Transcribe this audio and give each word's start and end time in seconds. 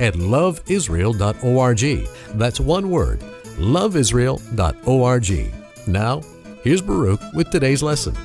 at 0.00 0.14
loveisrael.org. 0.14 2.08
That's 2.38 2.58
one 2.60 2.90
word, 2.90 3.20
loveisrael.org. 3.58 5.54
Now, 5.86 6.20
here's 6.62 6.82
Baruch 6.82 7.20
with 7.34 7.50
today's 7.50 7.82
lesson. 7.82 8.16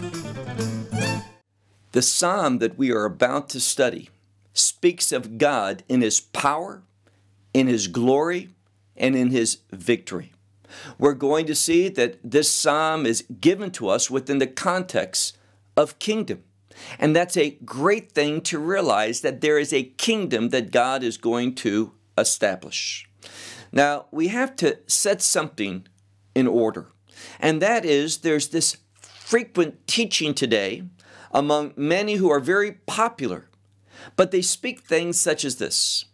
The 1.91 2.01
psalm 2.01 2.57
that 2.59 2.77
we 2.77 2.91
are 2.91 3.05
about 3.05 3.49
to 3.49 3.59
study 3.59 4.09
speaks 4.53 5.11
of 5.11 5.37
God 5.37 5.83
in 5.87 6.01
His 6.01 6.19
power, 6.19 6.81
in 7.53 7.67
His 7.67 7.87
glory, 7.87 8.49
and 8.97 9.15
in 9.15 9.31
His 9.31 9.59
victory. 9.71 10.33
We're 10.97 11.13
going 11.13 11.45
to 11.45 11.55
see 11.55 11.89
that 11.89 12.19
this 12.23 12.49
psalm 12.49 13.05
is 13.05 13.23
given 13.39 13.71
to 13.71 13.89
us 13.89 14.09
within 14.09 14.39
the 14.39 14.47
context 14.47 15.37
of 15.77 15.99
kingdom. 15.99 16.43
And 16.99 17.15
that's 17.15 17.37
a 17.37 17.57
great 17.65 18.11
thing 18.11 18.41
to 18.41 18.59
realize 18.59 19.21
that 19.21 19.41
there 19.41 19.57
is 19.57 19.73
a 19.73 19.83
kingdom 19.83 20.49
that 20.49 20.71
God 20.71 21.03
is 21.03 21.17
going 21.17 21.55
to 21.55 21.93
establish. 22.17 23.09
Now, 23.71 24.05
we 24.11 24.29
have 24.29 24.55
to 24.57 24.79
set 24.87 25.21
something 25.21 25.87
in 26.33 26.47
order, 26.47 26.87
and 27.39 27.61
that 27.61 27.85
is 27.85 28.19
there's 28.19 28.49
this 28.49 28.77
frequent 29.01 29.87
teaching 29.87 30.33
today 30.33 30.83
among 31.31 31.73
many 31.75 32.15
who 32.15 32.29
are 32.29 32.39
very 32.39 32.73
popular, 32.85 33.49
but 34.15 34.31
they 34.31 34.41
speak 34.41 34.81
things 34.81 35.19
such 35.19 35.43
as 35.43 35.57
this 35.57 36.05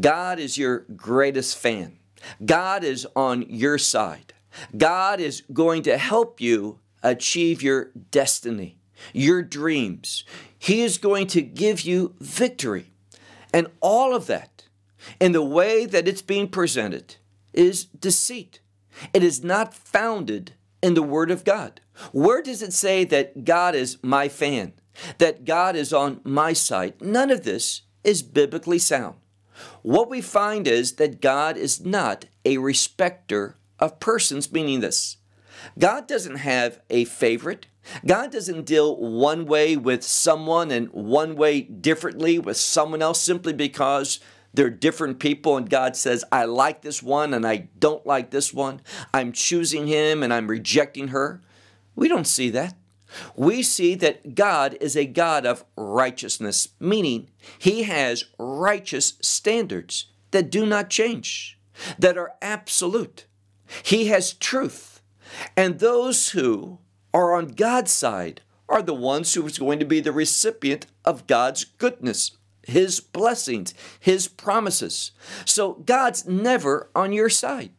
God 0.00 0.38
is 0.38 0.58
your 0.58 0.80
greatest 0.96 1.56
fan, 1.56 1.98
God 2.44 2.84
is 2.84 3.06
on 3.14 3.42
your 3.42 3.78
side, 3.78 4.34
God 4.76 5.20
is 5.20 5.42
going 5.52 5.82
to 5.82 5.96
help 5.96 6.40
you 6.40 6.80
achieve 7.02 7.62
your 7.62 7.90
destiny 8.10 8.77
your 9.12 9.42
dreams. 9.42 10.24
He 10.58 10.82
is 10.82 10.98
going 10.98 11.26
to 11.28 11.42
give 11.42 11.82
you 11.82 12.14
victory. 12.20 12.90
And 13.52 13.68
all 13.80 14.14
of 14.14 14.26
that, 14.26 14.64
in 15.20 15.32
the 15.32 15.42
way 15.42 15.86
that 15.86 16.08
it's 16.08 16.22
being 16.22 16.48
presented, 16.48 17.16
is 17.52 17.84
deceit. 17.84 18.60
It 19.12 19.22
is 19.22 19.42
not 19.42 19.74
founded 19.74 20.52
in 20.82 20.94
the 20.94 21.02
Word 21.02 21.30
of 21.30 21.44
God. 21.44 21.80
Where 22.12 22.42
does 22.42 22.62
it 22.62 22.72
say 22.72 23.04
that 23.04 23.44
God 23.44 23.74
is 23.74 23.98
my 24.02 24.28
fan, 24.28 24.72
that 25.18 25.44
God 25.44 25.76
is 25.76 25.92
on 25.92 26.20
my 26.24 26.52
side? 26.52 27.00
None 27.00 27.30
of 27.30 27.44
this 27.44 27.82
is 28.04 28.22
biblically 28.22 28.78
sound. 28.78 29.16
What 29.82 30.08
we 30.08 30.20
find 30.20 30.68
is 30.68 30.94
that 30.94 31.20
God 31.20 31.56
is 31.56 31.84
not 31.84 32.26
a 32.44 32.58
respecter 32.58 33.56
of 33.78 34.00
persons, 34.00 34.52
meaning 34.52 34.80
this 34.80 35.16
God 35.78 36.06
doesn't 36.06 36.36
have 36.36 36.80
a 36.90 37.04
favorite. 37.04 37.66
God 38.06 38.30
doesn't 38.30 38.66
deal 38.66 38.96
one 38.96 39.46
way 39.46 39.76
with 39.76 40.02
someone 40.02 40.70
and 40.70 40.88
one 40.92 41.36
way 41.36 41.60
differently 41.60 42.38
with 42.38 42.56
someone 42.56 43.02
else 43.02 43.20
simply 43.20 43.52
because 43.52 44.20
they're 44.54 44.70
different 44.70 45.18
people 45.18 45.56
and 45.56 45.68
God 45.68 45.96
says, 45.96 46.24
I 46.32 46.44
like 46.44 46.82
this 46.82 47.02
one 47.02 47.34
and 47.34 47.46
I 47.46 47.68
don't 47.78 48.06
like 48.06 48.30
this 48.30 48.52
one. 48.52 48.80
I'm 49.12 49.32
choosing 49.32 49.86
him 49.86 50.22
and 50.22 50.32
I'm 50.32 50.48
rejecting 50.48 51.08
her. 51.08 51.42
We 51.94 52.08
don't 52.08 52.26
see 52.26 52.50
that. 52.50 52.74
We 53.36 53.62
see 53.62 53.94
that 53.96 54.34
God 54.34 54.76
is 54.80 54.96
a 54.96 55.06
God 55.06 55.46
of 55.46 55.64
righteousness, 55.76 56.68
meaning 56.78 57.30
he 57.58 57.84
has 57.84 58.24
righteous 58.38 59.14
standards 59.20 60.06
that 60.30 60.50
do 60.50 60.66
not 60.66 60.90
change, 60.90 61.58
that 61.98 62.18
are 62.18 62.34
absolute. 62.42 63.26
He 63.82 64.06
has 64.08 64.34
truth. 64.34 65.00
And 65.56 65.78
those 65.78 66.30
who 66.30 66.78
are 67.12 67.34
on 67.34 67.48
God's 67.48 67.90
side 67.90 68.42
are 68.68 68.82
the 68.82 68.94
ones 68.94 69.32
who 69.34 69.46
is 69.46 69.58
going 69.58 69.78
to 69.78 69.84
be 69.84 70.00
the 70.00 70.12
recipient 70.12 70.86
of 71.04 71.26
God's 71.26 71.64
goodness, 71.64 72.32
His 72.62 73.00
blessings, 73.00 73.74
His 73.98 74.28
promises. 74.28 75.12
So 75.44 75.74
God's 75.74 76.26
never 76.26 76.90
on 76.94 77.12
your 77.12 77.30
side. 77.30 77.70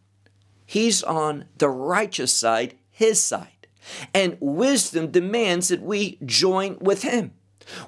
He's 0.66 1.03
on 1.03 1.45
the 1.57 1.69
righteous 1.69 2.34
side, 2.34 2.75
His 2.89 3.22
side. 3.22 3.68
And 4.13 4.38
wisdom 4.39 5.12
demands 5.12 5.69
that 5.69 5.81
we 5.81 6.18
join 6.25 6.78
with 6.79 7.03
Him. 7.03 7.31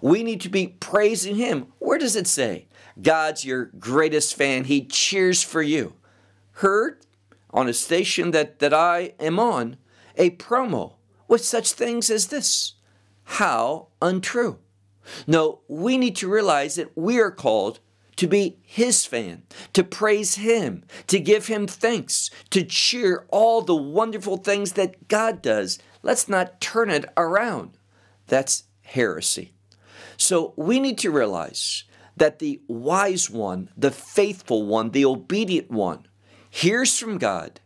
We 0.01 0.23
need 0.23 0.41
to 0.41 0.49
be 0.49 0.67
praising 0.67 1.35
Him. 1.35 1.67
Where 1.79 1.97
does 1.97 2.15
it 2.15 2.27
say? 2.27 2.67
God's 3.01 3.45
your 3.45 3.65
greatest 3.65 4.35
fan. 4.35 4.65
He 4.65 4.85
cheers 4.85 5.41
for 5.41 5.61
you. 5.61 5.95
Heard 6.53 6.99
on 7.51 7.67
a 7.67 7.73
station 7.73 8.31
that, 8.31 8.59
that 8.59 8.73
I 8.73 9.13
am 9.19 9.39
on 9.39 9.77
a 10.15 10.31
promo 10.31 10.95
with 11.31 11.45
such 11.45 11.71
things 11.71 12.09
as 12.09 12.27
this. 12.27 12.73
How 13.23 13.87
untrue. 14.01 14.59
No, 15.25 15.61
we 15.69 15.97
need 15.97 16.17
to 16.17 16.27
realize 16.27 16.75
that 16.75 16.91
we 16.97 17.21
are 17.21 17.31
called 17.31 17.79
to 18.17 18.27
be 18.27 18.57
His 18.63 19.05
fan, 19.05 19.43
to 19.71 19.81
praise 19.85 20.35
Him, 20.35 20.83
to 21.07 21.21
give 21.21 21.47
Him 21.47 21.67
thanks, 21.67 22.29
to 22.49 22.65
cheer 22.65 23.25
all 23.29 23.61
the 23.61 23.73
wonderful 23.73 24.35
things 24.35 24.73
that 24.73 25.07
God 25.07 25.41
does. 25.41 25.79
Let's 26.03 26.27
not 26.27 26.59
turn 26.59 26.89
it 26.89 27.05
around. 27.15 27.77
That's 28.27 28.65
heresy. 28.81 29.53
So 30.17 30.53
we 30.57 30.81
need 30.81 30.97
to 30.97 31.11
realize 31.11 31.85
that 32.17 32.39
the 32.39 32.59
wise 32.67 33.29
one, 33.29 33.69
the 33.77 33.91
faithful 33.91 34.65
one, 34.65 34.91
the 34.91 35.05
obedient 35.05 35.71
one, 35.71 36.07
hears 36.49 36.99
from 36.99 37.17
God, 37.17 37.61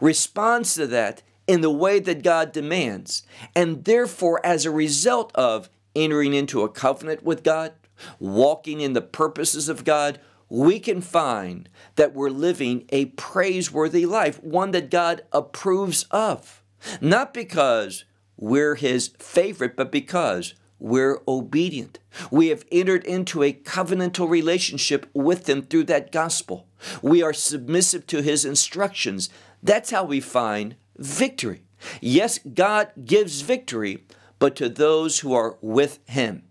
responds 0.00 0.74
to 0.74 0.86
that, 0.88 1.22
in 1.46 1.60
the 1.60 1.70
way 1.70 1.98
that 2.00 2.22
God 2.22 2.52
demands, 2.52 3.22
and 3.54 3.84
therefore, 3.84 4.44
as 4.44 4.64
a 4.64 4.70
result 4.70 5.30
of 5.34 5.70
entering 5.94 6.34
into 6.34 6.62
a 6.62 6.68
covenant 6.68 7.22
with 7.22 7.42
God, 7.42 7.72
walking 8.18 8.80
in 8.80 8.92
the 8.92 9.00
purposes 9.00 9.68
of 9.68 9.84
God, 9.84 10.20
we 10.48 10.78
can 10.78 11.00
find 11.00 11.68
that 11.96 12.14
we're 12.14 12.30
living 12.30 12.84
a 12.90 13.06
praiseworthy 13.06 14.06
life, 14.06 14.42
one 14.42 14.70
that 14.72 14.90
God 14.90 15.22
approves 15.32 16.04
of. 16.10 16.62
Not 17.00 17.34
because 17.34 18.04
we're 18.36 18.76
His 18.76 19.08
favorite, 19.18 19.76
but 19.76 19.90
because 19.90 20.54
we're 20.78 21.20
obedient. 21.26 21.98
We 22.30 22.48
have 22.48 22.64
entered 22.70 23.04
into 23.04 23.42
a 23.42 23.52
covenantal 23.52 24.28
relationship 24.28 25.08
with 25.14 25.48
Him 25.48 25.62
through 25.62 25.84
that 25.84 26.12
gospel. 26.12 26.68
We 27.02 27.22
are 27.22 27.32
submissive 27.32 28.06
to 28.08 28.22
His 28.22 28.44
instructions. 28.44 29.30
That's 29.62 29.90
how 29.90 30.04
we 30.04 30.20
find 30.20 30.76
victory. 30.98 31.62
Yes, 32.00 32.38
God 32.38 32.90
gives 33.04 33.42
victory, 33.42 34.04
but 34.38 34.56
to 34.56 34.68
those 34.68 35.20
who 35.20 35.34
are 35.34 35.56
with 35.60 35.98
Him, 36.06 36.42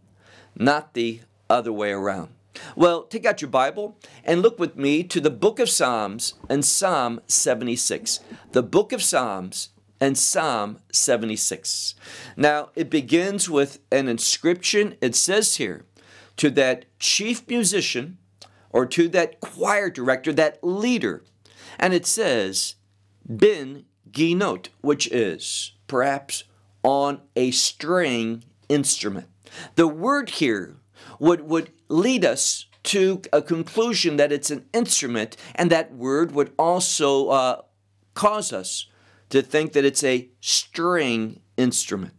not 0.56 0.94
the 0.94 1.22
other 1.50 1.74
way 1.74 1.92
around. 1.92 2.30
Well, 2.76 3.04
take 3.04 3.26
out 3.26 3.42
your 3.42 3.50
Bible 3.50 3.98
and 4.24 4.42
look 4.42 4.60
with 4.60 4.78
me 4.78 5.04
to 5.04 5.20
the 5.20 5.30
book 5.30 5.60
of 5.60 5.70
Psalms 5.70 6.36
and 6.50 6.64
Psalm 6.64 7.20
76. 7.28 8.22
The 8.54 8.64
book 8.64 8.94
of 8.94 9.04
Psalms 9.04 9.70
and 10.00 10.18
Psalm 10.18 10.80
76. 10.92 11.96
Now, 12.38 12.70
it 12.76 12.90
begins 12.90 13.50
with 13.50 13.80
an 13.92 14.08
inscription. 14.08 14.96
It 15.02 15.16
says 15.16 15.56
here, 15.56 15.86
to 16.38 16.50
that 16.52 16.86
chief 17.00 17.48
musician 17.48 18.18
or 18.70 18.86
to 18.86 19.08
that 19.10 19.40
choir 19.40 19.90
director, 19.90 20.34
that 20.34 20.64
leader. 20.64 21.24
And 21.80 21.94
it 21.94 22.06
says, 22.06 22.76
Ben 23.26 23.86
Ginot, 24.16 24.70
which 24.82 25.08
is 25.08 25.74
perhaps 25.88 26.46
on 26.84 27.22
a 27.36 27.52
string 27.52 28.44
instrument. 28.70 29.28
The 29.76 29.88
word 29.88 30.32
here 30.32 30.78
would, 31.20 31.42
would 31.42 31.72
lead 31.90 32.26
us 32.26 32.66
to 32.84 33.22
a 33.34 33.42
conclusion 33.42 34.18
that 34.18 34.32
it's 34.32 34.52
an 34.52 34.66
instrument, 34.74 35.36
and 35.56 35.70
that 35.70 35.94
word 35.94 36.32
would 36.32 36.54
also 36.58 37.30
uh, 37.30 37.62
cause 38.14 38.54
us 38.54 38.88
to 39.30 39.42
think 39.42 39.74
that 39.74 39.86
it's 39.86 40.04
a 40.04 40.30
string 40.40 41.42
instrument. 41.58 42.14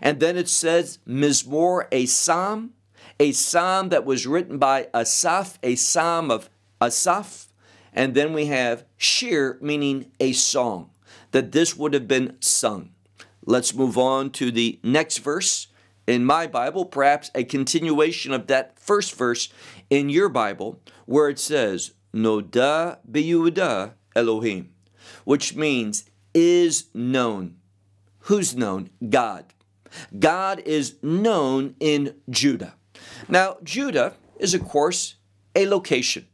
And 0.00 0.20
then 0.20 0.36
it 0.36 0.48
says, 0.48 0.98
Mizmor, 1.08 1.88
a 1.90 2.06
psalm, 2.06 2.74
a 3.18 3.32
psalm 3.32 3.88
that 3.88 4.04
was 4.04 4.26
written 4.26 4.58
by 4.58 4.88
Asaph, 4.94 5.58
a 5.62 5.74
psalm 5.74 6.30
of 6.30 6.48
Asaph. 6.80 7.48
And 7.92 8.14
then 8.14 8.32
we 8.32 8.46
have 8.46 8.84
shir, 8.96 9.58
meaning 9.60 10.10
a 10.20 10.32
song 10.32 10.90
that 11.34 11.50
this 11.50 11.76
would 11.76 11.92
have 11.94 12.06
been 12.06 12.36
sung. 12.38 12.90
Let's 13.44 13.74
move 13.74 13.98
on 13.98 14.30
to 14.38 14.52
the 14.52 14.78
next 14.84 15.18
verse 15.18 15.66
in 16.06 16.24
my 16.24 16.46
Bible, 16.46 16.84
perhaps 16.84 17.32
a 17.34 17.42
continuation 17.42 18.32
of 18.32 18.46
that 18.46 18.78
first 18.78 19.16
verse 19.16 19.48
in 19.90 20.08
your 20.08 20.28
Bible, 20.28 20.80
where 21.06 21.28
it 21.28 21.40
says, 21.40 21.90
Noda 22.14 22.98
B'Yehuda 23.10 23.94
Elohim, 24.14 24.74
which 25.24 25.56
means 25.56 26.04
is 26.34 26.86
known. 26.94 27.56
Who's 28.20 28.54
known? 28.54 28.90
God. 29.08 29.46
God 30.16 30.60
is 30.60 31.02
known 31.02 31.74
in 31.80 32.14
Judah. 32.30 32.76
Now, 33.28 33.56
Judah 33.64 34.14
is, 34.38 34.54
of 34.54 34.64
course, 34.68 35.16
a 35.56 35.66
location. 35.66 36.28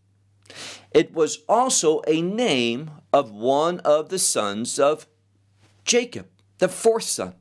It 0.93 1.14
was 1.14 1.38
also 1.49 2.03
a 2.06 2.20
name 2.20 2.91
of 3.12 3.30
one 3.30 3.80
of 3.80 4.08
the 4.08 4.18
sons 4.18 4.78
of 4.78 5.06
Jacob, 5.84 6.26
the 6.58 6.68
fourth 6.68 7.04
son. 7.04 7.34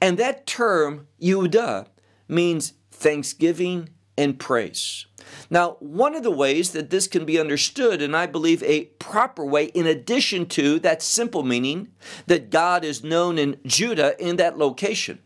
And 0.00 0.18
that 0.18 0.46
term, 0.46 1.06
Yehuda, 1.20 1.86
means 2.28 2.74
thanksgiving 2.90 3.90
and 4.16 4.38
praise. 4.38 5.06
Now, 5.48 5.76
one 5.80 6.14
of 6.14 6.22
the 6.22 6.30
ways 6.30 6.72
that 6.72 6.90
this 6.90 7.06
can 7.06 7.24
be 7.24 7.38
understood, 7.38 8.02
and 8.02 8.16
I 8.16 8.26
believe 8.26 8.62
a 8.62 8.84
proper 8.98 9.44
way, 9.44 9.66
in 9.66 9.86
addition 9.86 10.46
to 10.46 10.78
that 10.80 11.02
simple 11.02 11.42
meaning 11.42 11.88
that 12.26 12.50
God 12.50 12.84
is 12.84 13.04
known 13.04 13.38
in 13.38 13.58
Judah 13.64 14.14
in 14.18 14.36
that 14.36 14.58
location, 14.58 15.20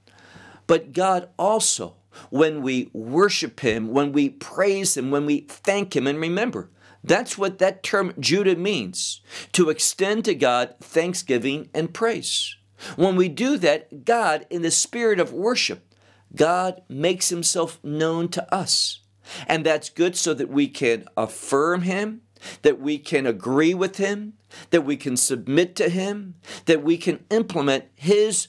but 0.66 0.92
God 0.92 1.28
also, 1.38 1.96
when 2.30 2.62
we 2.62 2.90
worship 2.92 3.60
Him, 3.60 3.88
when 3.88 4.12
we 4.12 4.28
praise 4.28 4.96
Him, 4.96 5.10
when 5.10 5.26
we 5.26 5.40
thank 5.40 5.94
Him, 5.94 6.06
and 6.06 6.20
remember, 6.20 6.70
that's 7.06 7.38
what 7.38 7.58
that 7.58 7.84
term 7.84 8.12
Judah 8.18 8.56
means 8.56 9.20
to 9.52 9.70
extend 9.70 10.24
to 10.24 10.34
God 10.34 10.74
thanksgiving 10.80 11.70
and 11.72 11.94
praise. 11.94 12.56
When 12.96 13.14
we 13.16 13.28
do 13.28 13.56
that, 13.58 14.04
God, 14.04 14.44
in 14.50 14.62
the 14.62 14.70
spirit 14.70 15.20
of 15.20 15.32
worship, 15.32 15.94
God 16.34 16.82
makes 16.88 17.28
Himself 17.28 17.82
known 17.82 18.28
to 18.30 18.54
us. 18.54 19.00
And 19.46 19.64
that's 19.64 19.88
good 19.88 20.16
so 20.16 20.34
that 20.34 20.50
we 20.50 20.68
can 20.68 21.06
affirm 21.16 21.82
Him, 21.82 22.22
that 22.62 22.80
we 22.80 22.98
can 22.98 23.24
agree 23.24 23.72
with 23.72 23.96
Him, 23.96 24.34
that 24.70 24.82
we 24.82 24.96
can 24.96 25.16
submit 25.16 25.76
to 25.76 25.88
Him, 25.88 26.34
that 26.66 26.82
we 26.82 26.98
can 26.98 27.24
implement 27.30 27.84
His 27.94 28.48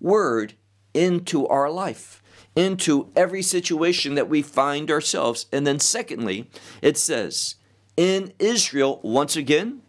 word 0.00 0.54
into 0.94 1.46
our 1.48 1.70
life, 1.70 2.22
into 2.54 3.10
every 3.16 3.42
situation 3.42 4.14
that 4.14 4.28
we 4.28 4.42
find 4.42 4.90
ourselves. 4.90 5.46
And 5.52 5.66
then, 5.66 5.80
secondly, 5.80 6.48
it 6.80 6.96
says, 6.96 7.56
in 7.96 8.32
Israel, 8.38 9.00
once 9.02 9.36
again, 9.36 9.82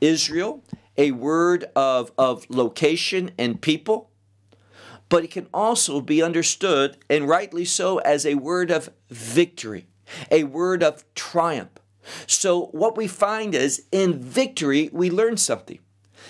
Israel, 0.00 0.62
a 0.96 1.12
word 1.12 1.64
of, 1.74 2.12
of 2.18 2.46
location 2.48 3.30
and 3.38 3.60
people, 3.60 4.10
but 5.08 5.24
it 5.24 5.30
can 5.30 5.46
also 5.52 6.00
be 6.00 6.22
understood, 6.22 6.96
and 7.08 7.28
rightly 7.28 7.64
so, 7.64 7.98
as 7.98 8.24
a 8.24 8.34
word 8.34 8.70
of 8.70 8.90
victory, 9.10 9.86
a 10.30 10.44
word 10.44 10.82
of 10.82 11.04
triumph. 11.14 11.70
So, 12.26 12.66
what 12.66 12.96
we 12.96 13.06
find 13.06 13.54
is 13.54 13.84
in 13.92 14.18
victory, 14.18 14.90
we 14.92 15.10
learn 15.10 15.36
something. 15.36 15.78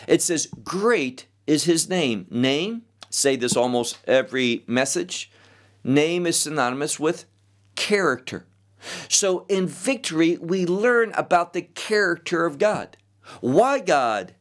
It 0.06 0.20
says, 0.20 0.48
Great 0.64 1.26
is 1.46 1.64
his 1.64 1.88
name. 1.88 2.26
Name, 2.28 2.82
say 3.08 3.36
this 3.36 3.56
almost 3.56 3.98
every 4.06 4.64
message. 4.66 5.30
Name 5.84 6.26
is 6.26 6.38
synonymous 6.38 7.00
with 7.00 7.24
character. 7.74 8.46
So, 9.08 9.46
in 9.48 9.66
victory, 9.66 10.36
we 10.40 10.66
learn 10.66 11.12
about 11.12 11.52
the 11.52 11.62
character 11.62 12.46
of 12.46 12.58
God. 12.58 12.96
Why 13.40 13.78
God 13.78 14.34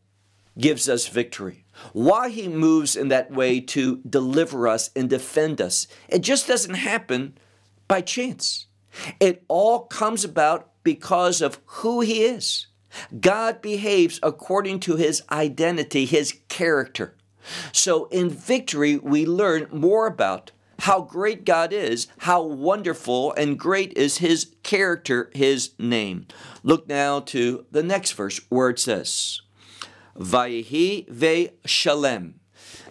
gives 0.58 0.90
us 0.90 1.08
victory 1.08 1.62
why 1.94 2.30
he 2.30 2.48
moves 2.48 2.96
in 2.96 3.10
that 3.10 3.32
way 3.32 3.60
to 3.60 4.02
deliver 4.08 4.68
us 4.68 4.90
and 4.96 5.10
defend 5.10 5.62
us. 5.62 5.88
It 6.08 6.20
just 6.20 6.48
doesn't 6.48 6.76
happen 6.76 7.38
by 7.88 8.02
chance. 8.02 8.68
It 9.20 9.44
all 9.48 9.82
comes 9.82 10.24
about 10.24 10.72
because 10.84 11.42
of 11.42 11.60
who 11.66 12.02
he 12.02 12.24
is. 12.24 12.68
God 13.20 13.62
behaves 13.62 14.20
according 14.22 14.82
to 14.82 14.98
his 14.98 15.24
identity, 15.32 16.06
his 16.06 16.40
character. 16.50 17.16
So 17.72 18.06
in 18.06 18.30
victory, 18.30 18.98
we 18.98 19.26
learn 19.26 19.68
more 19.72 20.08
about 20.08 20.52
how 20.82 21.02
great 21.02 21.46
God 21.46 21.72
is, 21.72 22.08
how 22.20 22.42
wonderful 22.42 23.34
and 23.34 23.60
great 23.60 23.94
is 23.96 24.18
his 24.18 24.56
character, 24.64 25.30
his 25.34 25.74
name. 25.78 26.26
Look 26.64 26.88
now 26.88 27.20
to 27.20 27.66
the 27.70 27.84
next 27.84 28.14
verse 28.14 28.40
where 28.50 28.70
it 28.70 28.80
says, 28.80 29.42
Vayihi 30.18 31.08
ve 31.08 31.52
Shalem. 31.66 32.40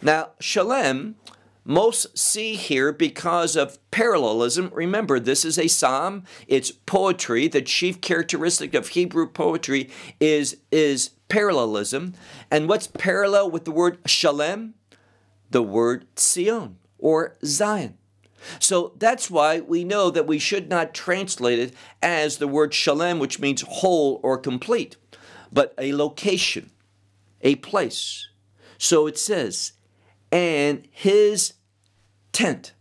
Now, 0.00 0.31
Shalem, 0.38 1.16
most 1.64 2.16
see 2.16 2.54
here 2.54 2.92
because 2.92 3.56
of 3.56 3.78
parallelism. 3.90 4.70
Remember, 4.72 5.19
this 5.19 5.44
is 5.44 5.58
a 5.58 5.66
psalm, 5.66 6.22
it's 6.46 6.70
poetry. 6.70 7.48
The 7.48 7.60
chief 7.60 8.00
characteristic 8.00 8.72
of 8.72 8.88
Hebrew 8.88 9.28
poetry 9.28 9.90
is, 10.20 10.58
is 10.70 11.10
parallelism. 11.28 12.14
And 12.52 12.69
what's 12.69 12.86
parallel 12.86 13.50
with 13.50 13.64
the 13.64 13.72
word 13.72 13.98
Shalem? 14.06 14.75
The 15.50 15.62
word 15.64 16.06
Zion 16.16 16.76
or 17.00 17.37
Zion. 17.44 17.97
So 18.58 18.94
that's 18.97 19.31
why 19.31 19.61
we 19.61 19.85
know 19.85 20.11
that 20.11 20.26
we 20.26 20.38
should 20.38 20.70
not 20.70 20.94
translate 20.94 21.58
it 21.58 21.75
as 22.02 22.38
the 22.38 22.49
word 22.49 22.73
shalem, 22.73 23.19
which 23.19 23.38
means 23.38 23.62
whole 23.62 24.19
or 24.23 24.38
complete, 24.38 24.97
but 25.52 25.75
a 25.76 25.93
location 25.93 26.70
a 27.41 27.56
place. 27.56 28.29
So 28.79 29.06
it 29.06 29.19
says, 29.19 29.73
and 30.32 30.87
his 30.91 31.55
tent. 32.32 32.73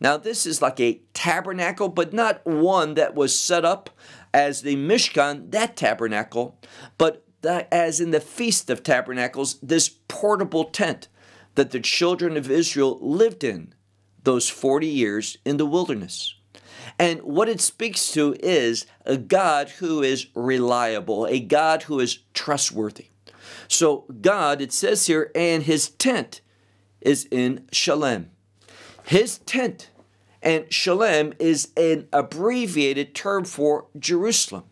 Now, 0.00 0.16
this 0.16 0.44
is 0.44 0.60
like 0.60 0.78
a 0.80 1.00
tabernacle, 1.14 1.88
but 1.88 2.12
not 2.12 2.44
one 2.44 2.94
that 2.94 3.14
was 3.14 3.38
set 3.38 3.64
up 3.64 3.90
as 4.34 4.62
the 4.62 4.76
Mishkan, 4.76 5.50
that 5.52 5.76
tabernacle, 5.76 6.60
but 6.98 7.24
that 7.40 7.68
as 7.72 8.00
in 8.00 8.10
the 8.10 8.20
Feast 8.20 8.68
of 8.68 8.82
Tabernacles, 8.82 9.58
this 9.60 9.88
portable 9.88 10.64
tent 10.64 11.08
that 11.56 11.72
the 11.72 11.80
children 11.80 12.36
of 12.36 12.50
Israel 12.50 12.98
lived 13.00 13.42
in 13.42 13.74
those 14.22 14.48
40 14.48 14.86
years 14.86 15.38
in 15.44 15.56
the 15.56 15.66
wilderness. 15.66 16.34
And 16.98 17.20
what 17.22 17.48
it 17.48 17.60
speaks 17.60 18.12
to 18.12 18.36
is 18.40 18.86
a 19.04 19.16
God 19.16 19.68
who 19.70 20.02
is 20.02 20.28
reliable, 20.34 21.26
a 21.26 21.40
God 21.40 21.84
who 21.84 22.00
is 22.00 22.20
trustworthy. 22.32 23.08
So 23.68 24.04
God, 24.20 24.60
it 24.60 24.72
says 24.72 25.06
here, 25.06 25.30
and 25.34 25.62
his 25.62 25.90
tent 25.90 26.40
is 27.00 27.26
in 27.30 27.66
Shalem. 27.72 28.30
His 29.04 29.38
tent 29.38 29.90
and 30.42 30.72
Shalem 30.72 31.32
is 31.38 31.72
an 31.76 32.08
abbreviated 32.12 33.14
term 33.14 33.44
for 33.44 33.86
Jerusalem. 33.98 34.64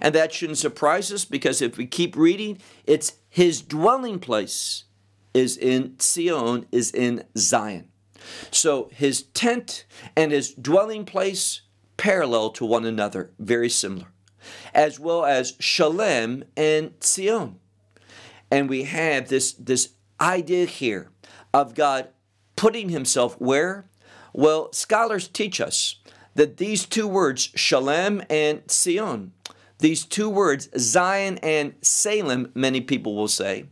And 0.00 0.14
that 0.14 0.32
shouldn't 0.32 0.58
surprise 0.58 1.12
us 1.12 1.24
because 1.24 1.62
if 1.62 1.76
we 1.76 1.86
keep 1.86 2.16
reading, 2.16 2.58
it's 2.86 3.14
his 3.28 3.62
dwelling 3.62 4.18
place 4.18 4.84
is 5.36 5.56
in 5.58 5.94
Zion, 6.00 6.66
is 6.72 6.90
in 6.90 7.22
Zion. 7.36 7.88
So 8.50 8.88
his 8.92 9.24
tent 9.34 9.84
and 10.16 10.32
his 10.32 10.54
dwelling 10.54 11.04
place 11.04 11.60
parallel 11.98 12.50
to 12.50 12.64
one 12.64 12.86
another, 12.86 13.32
very 13.38 13.68
similar, 13.68 14.06
as 14.74 14.98
well 14.98 15.26
as 15.26 15.54
Shalem 15.60 16.44
and 16.56 16.92
Zion. 17.04 17.56
And 18.50 18.70
we 18.70 18.84
have 18.84 19.28
this, 19.28 19.52
this 19.52 19.90
idea 20.18 20.64
here 20.64 21.10
of 21.52 21.74
God 21.74 22.08
putting 22.56 22.88
himself 22.88 23.38
where? 23.38 23.90
Well, 24.32 24.72
scholars 24.72 25.28
teach 25.28 25.60
us 25.60 25.96
that 26.34 26.56
these 26.56 26.86
two 26.86 27.06
words, 27.06 27.50
Shalem 27.54 28.22
and 28.30 28.62
Sion, 28.70 29.32
these 29.80 30.06
two 30.06 30.30
words, 30.30 30.70
Zion 30.78 31.38
and 31.38 31.74
Salem, 31.82 32.50
many 32.54 32.80
people 32.80 33.14
will 33.14 33.28
say, 33.28 33.66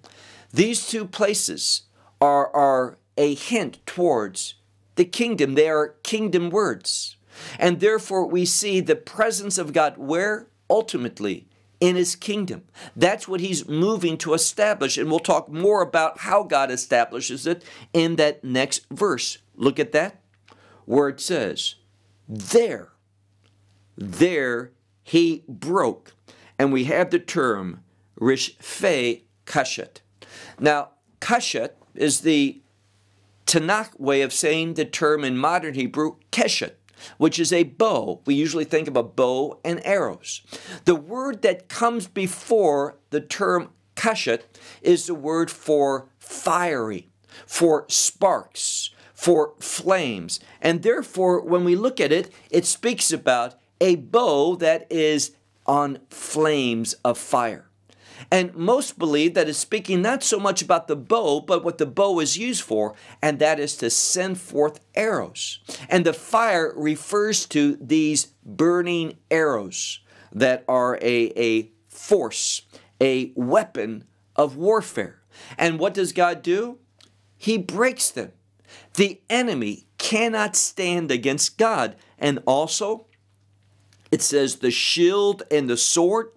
these 0.55 0.87
two 0.87 1.05
places 1.05 1.83
are, 2.21 2.49
are 2.55 2.97
a 3.19 3.35
hint 3.35 3.85
towards 3.87 4.55
the 4.95 5.05
kingdom. 5.05 5.55
They 5.55 5.69
are 5.69 5.97
kingdom 6.05 6.49
words. 6.49 7.17
And 7.59 7.81
therefore, 7.81 8.25
we 8.27 8.45
see 8.45 8.79
the 8.79 8.95
presence 8.95 9.59
of 9.59 9.73
God 9.73 9.97
where? 9.97 10.47
Ultimately, 10.71 11.49
in 11.81 11.97
his 11.97 12.15
kingdom. 12.15 12.63
That's 12.95 13.27
what 13.27 13.41
he's 13.41 13.69
moving 13.69 14.17
to 14.19 14.33
establish. 14.33 14.97
And 14.97 15.11
we'll 15.11 15.19
talk 15.19 15.49
more 15.49 15.83
about 15.83 16.21
how 16.21 16.45
God 16.45 16.71
establishes 16.71 17.49
it 17.49 17.65
in 17.93 18.15
that 18.17 18.45
next 18.45 18.87
verse. 18.93 19.39
Look 19.57 19.81
at 19.81 19.91
that, 19.91 20.21
where 20.85 21.09
it 21.09 21.21
says, 21.21 21.75
There, 22.29 22.93
there 23.99 24.71
he 25.03 25.43
broke. 25.49 26.15
And 26.61 26.73
we 26.73 26.85
have 26.85 27.11
the 27.11 27.19
term 27.19 27.81
Rishfe 28.21 29.23
Kashet. 29.47 30.01
Now, 30.59 30.91
Kashet 31.21 31.71
is 31.95 32.21
the 32.21 32.61
Tanakh 33.47 33.99
way 34.01 34.23
of 34.23 34.33
saying 34.33 34.75
the 34.75 34.85
term 34.85 35.25
in 35.25 35.37
modern 35.37 35.75
Hebrew, 35.75 36.17
Keshet 36.33 36.75
which 37.19 37.39
is 37.39 37.53
a 37.53 37.65
bow. 37.65 38.21
We 38.25 38.35
usually 38.35 38.65
think 38.65 38.89
of 38.89 38.97
a 38.97 39.03
bow 39.03 39.61
and 39.65 39.85
arrows. 39.85 40.43
The 40.85 40.95
word 40.95 41.43
that 41.43 41.69
comes 41.69 42.07
before 42.07 42.97
the 43.11 43.21
term 43.21 43.71
kashet 43.97 44.43
is 44.83 45.07
the 45.07 45.15
word 45.15 45.51
for 45.51 46.09
fiery, 46.19 47.09
for 47.47 47.85
sparks, 47.89 48.91
for 49.13 49.55
flames. 49.61 50.41
And 50.61 50.83
therefore, 50.83 51.41
when 51.41 51.65
we 51.65 51.77
look 51.77 52.01
at 52.01 52.13
it, 52.13 52.33
it 52.51 52.67
speaks 52.67 53.13
about 53.13 53.55
a 53.81 53.97
bow 53.97 54.57
that 54.57 54.87
is 54.91 55.33
on 55.67 55.99
flames 56.11 56.95
of 57.05 57.19
fire. 57.19 57.71
And 58.31 58.55
most 58.55 58.99
believe 58.99 59.35
that 59.35 59.49
it's 59.49 59.59
speaking 59.59 60.03
not 60.03 60.23
so 60.23 60.39
much 60.39 60.63
about 60.63 60.89
the 60.89 60.97
bow, 60.97 61.41
but 61.41 61.65
what 61.65 61.79
the 61.79 61.87
bow 61.87 62.21
is 62.21 62.37
used 62.37 62.63
for, 62.63 62.95
and 63.23 63.39
that 63.39 63.61
is 63.61 63.77
to 63.77 63.91
send 63.91 64.41
forth 64.41 64.81
arrows. 64.95 65.61
And 65.89 66.05
the 66.05 66.13
fire 66.13 66.73
refers 66.77 67.47
to 67.47 67.77
these 67.81 68.29
burning 68.45 69.19
arrows 69.31 70.01
that 70.33 70.65
are 70.69 70.97
a, 70.97 71.33
a 71.37 71.71
force, 71.89 72.63
a 73.01 73.33
weapon 73.35 74.05
of 74.37 74.57
warfare. 74.57 75.23
And 75.57 75.79
what 75.79 75.95
does 75.95 76.13
God 76.13 76.43
do? 76.43 76.79
He 77.37 77.59
breaks 77.59 78.11
them. 78.11 78.33
The 78.95 79.21
enemy 79.29 79.87
cannot 79.99 80.57
stand 80.57 81.11
against 81.11 81.59
God. 81.59 81.97
And 82.19 82.41
also, 82.47 83.07
it 84.11 84.23
says 84.23 84.57
the 84.57 84.71
shield 84.71 85.43
and 85.51 85.69
the 85.69 85.77
sword 85.77 86.31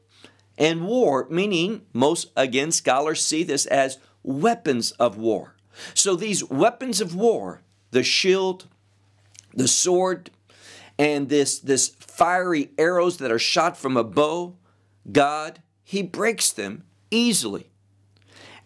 and 0.58 0.88
war, 0.88 1.28
meaning 1.30 1.82
most 1.94 2.32
again 2.36 2.72
scholars 2.72 3.22
see 3.22 3.44
this 3.44 3.66
as 3.68 4.00
weapons 4.24 4.92
of 4.92 5.18
war. 5.18 5.56
So 5.94 6.16
these 6.16 6.44
weapons 6.44 7.02
of 7.02 7.16
war, 7.16 7.62
the 7.92 8.04
shield, 8.04 8.68
the 9.54 9.68
sword, 9.68 10.32
and 10.98 11.30
this 11.30 11.60
this 11.60 11.90
fiery 12.00 12.72
arrows 12.78 13.18
that 13.18 13.32
are 13.32 13.40
shot 13.40 13.78
from 13.78 13.96
a 13.96 14.04
bow, 14.04 14.56
God, 15.12 15.62
he 15.84 16.02
breaks 16.02 16.52
them 16.52 16.84
easily. 17.12 17.70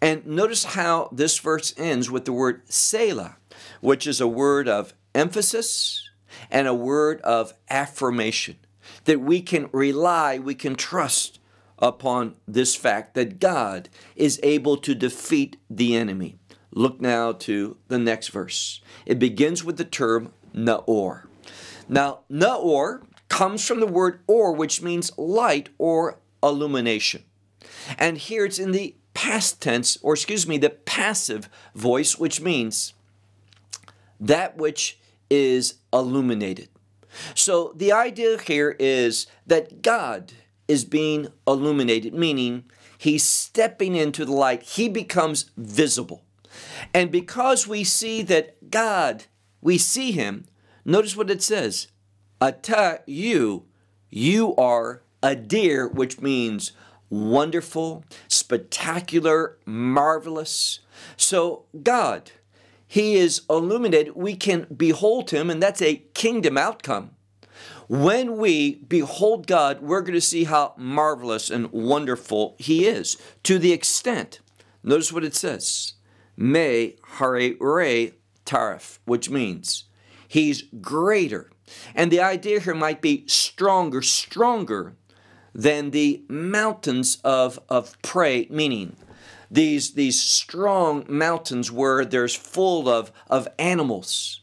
And 0.01 0.25
notice 0.25 0.63
how 0.63 1.09
this 1.11 1.37
verse 1.37 1.73
ends 1.77 2.09
with 2.09 2.25
the 2.25 2.33
word 2.33 2.61
Selah, 2.71 3.37
which 3.81 4.07
is 4.07 4.19
a 4.19 4.27
word 4.27 4.67
of 4.67 4.93
emphasis 5.13 6.09
and 6.49 6.67
a 6.67 6.73
word 6.73 7.21
of 7.21 7.53
affirmation. 7.69 8.57
That 9.05 9.21
we 9.21 9.41
can 9.41 9.69
rely, 9.71 10.39
we 10.39 10.55
can 10.55 10.75
trust 10.75 11.39
upon 11.81 12.35
this 12.47 12.75
fact 12.75 13.15
that 13.15 13.39
God 13.39 13.89
is 14.15 14.39
able 14.43 14.77
to 14.77 14.93
defeat 14.93 15.57
the 15.69 15.95
enemy. 15.95 16.37
Look 16.73 17.01
now 17.01 17.33
to 17.33 17.77
the 17.87 17.99
next 17.99 18.29
verse. 18.29 18.81
It 19.05 19.19
begins 19.19 19.63
with 19.63 19.77
the 19.77 19.85
term 19.85 20.31
Naor. 20.55 21.25
Now, 21.89 22.19
Naor 22.31 23.03
comes 23.27 23.65
from 23.65 23.79
the 23.79 23.87
word 23.87 24.21
or, 24.27 24.53
which 24.53 24.81
means 24.81 25.17
light 25.17 25.69
or 25.77 26.19
illumination. 26.43 27.23
And 27.97 28.17
here 28.17 28.45
it's 28.45 28.59
in 28.59 28.71
the 28.71 28.95
past 29.13 29.61
tense, 29.61 29.97
or 30.01 30.13
excuse 30.13 30.47
me, 30.47 30.57
the 30.57 30.69
passive 30.69 31.49
voice, 31.75 32.17
which 32.17 32.41
means 32.41 32.93
that 34.19 34.57
which 34.57 34.99
is 35.29 35.75
illuminated. 35.91 36.69
So 37.35 37.73
the 37.75 37.91
idea 37.91 38.37
here 38.37 38.75
is 38.79 39.27
that 39.45 39.81
God 39.81 40.31
is 40.71 40.85
being 40.85 41.27
illuminated, 41.45 42.13
meaning 42.13 42.63
he's 42.97 43.23
stepping 43.23 43.93
into 43.93 44.23
the 44.23 44.31
light. 44.31 44.63
He 44.63 44.87
becomes 44.87 45.51
visible. 45.57 46.23
And 46.93 47.11
because 47.11 47.67
we 47.67 47.83
see 47.83 48.21
that 48.23 48.71
God, 48.71 49.25
we 49.59 49.77
see 49.77 50.13
him, 50.13 50.45
notice 50.85 51.17
what 51.17 51.29
it 51.29 51.43
says. 51.43 51.87
Ata, 52.39 53.01
you, 53.05 53.65
you 54.09 54.55
are 54.55 55.03
adir, 55.21 55.93
which 55.93 56.21
means 56.21 56.71
wonderful, 57.09 58.05
spectacular, 58.29 59.57
marvelous. 59.65 60.79
So 61.17 61.65
God, 61.83 62.31
he 62.87 63.15
is 63.15 63.41
illuminated. 63.49 64.15
We 64.15 64.35
can 64.35 64.67
behold 64.75 65.31
him, 65.31 65.49
and 65.49 65.61
that's 65.61 65.81
a 65.81 66.03
kingdom 66.13 66.57
outcome. 66.57 67.11
When 67.91 68.37
we 68.37 68.75
behold 68.75 69.47
God, 69.47 69.81
we're 69.81 69.99
going 69.99 70.13
to 70.13 70.21
see 70.21 70.45
how 70.45 70.73
marvelous 70.77 71.49
and 71.49 71.69
wonderful 71.73 72.55
He 72.57 72.87
is 72.87 73.17
to 73.43 73.59
the 73.59 73.73
extent, 73.73 74.39
notice 74.81 75.11
what 75.11 75.25
it 75.25 75.35
says, 75.35 75.95
Me 76.37 76.95
Hare 77.17 77.53
Re 77.59 78.13
Tarif, 78.45 78.99
which 79.03 79.29
means 79.29 79.89
He's 80.25 80.63
greater. 80.79 81.51
And 81.93 82.09
the 82.09 82.21
idea 82.21 82.61
here 82.61 82.73
might 82.73 83.01
be 83.01 83.27
stronger, 83.27 84.01
stronger 84.01 84.95
than 85.53 85.91
the 85.91 86.23
mountains 86.29 87.17
of, 87.25 87.59
of 87.67 88.01
prey, 88.01 88.47
meaning 88.49 88.95
these, 89.49 89.95
these 89.95 90.17
strong 90.17 91.05
mountains 91.09 91.69
where 91.69 92.05
there's 92.05 92.35
full 92.35 92.87
of, 92.87 93.11
of 93.29 93.49
animals 93.59 94.40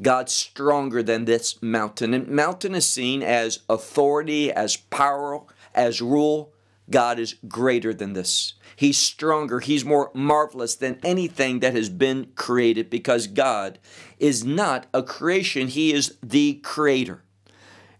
God's 0.00 0.32
stronger 0.32 1.02
than 1.02 1.24
this 1.24 1.60
mountain. 1.62 2.14
And 2.14 2.28
mountain 2.28 2.74
is 2.74 2.86
seen 2.86 3.22
as 3.22 3.60
authority, 3.68 4.52
as 4.52 4.76
power, 4.76 5.42
as 5.74 6.00
rule. 6.00 6.52
God 6.90 7.18
is 7.18 7.34
greater 7.48 7.92
than 7.92 8.12
this. 8.12 8.54
He's 8.76 8.96
stronger. 8.96 9.60
He's 9.60 9.84
more 9.84 10.10
marvelous 10.14 10.76
than 10.76 11.00
anything 11.04 11.60
that 11.60 11.74
has 11.74 11.88
been 11.88 12.28
created 12.36 12.88
because 12.88 13.26
God 13.26 13.78
is 14.18 14.44
not 14.44 14.86
a 14.94 15.02
creation. 15.02 15.68
He 15.68 15.92
is 15.92 16.16
the 16.22 16.54
creator. 16.62 17.24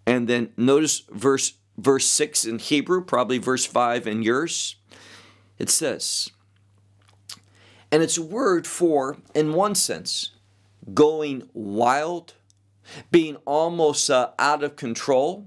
And 0.06 0.28
then 0.28 0.52
notice 0.56 1.00
verse 1.10 1.54
verse 1.76 2.06
6 2.06 2.44
in 2.44 2.58
Hebrew, 2.58 3.04
probably 3.04 3.38
verse 3.38 3.64
5 3.64 4.06
in 4.06 4.22
yours. 4.22 4.76
It 5.58 5.70
says, 5.70 6.30
and 7.90 8.02
it's 8.02 8.18
a 8.18 8.22
word 8.22 8.66
for, 8.66 9.16
in 9.34 9.52
one 9.52 9.74
sense, 9.74 10.32
going 10.94 11.48
wild, 11.52 12.34
being 13.10 13.36
almost 13.44 14.10
uh, 14.10 14.30
out 14.38 14.62
of 14.62 14.76
control. 14.76 15.46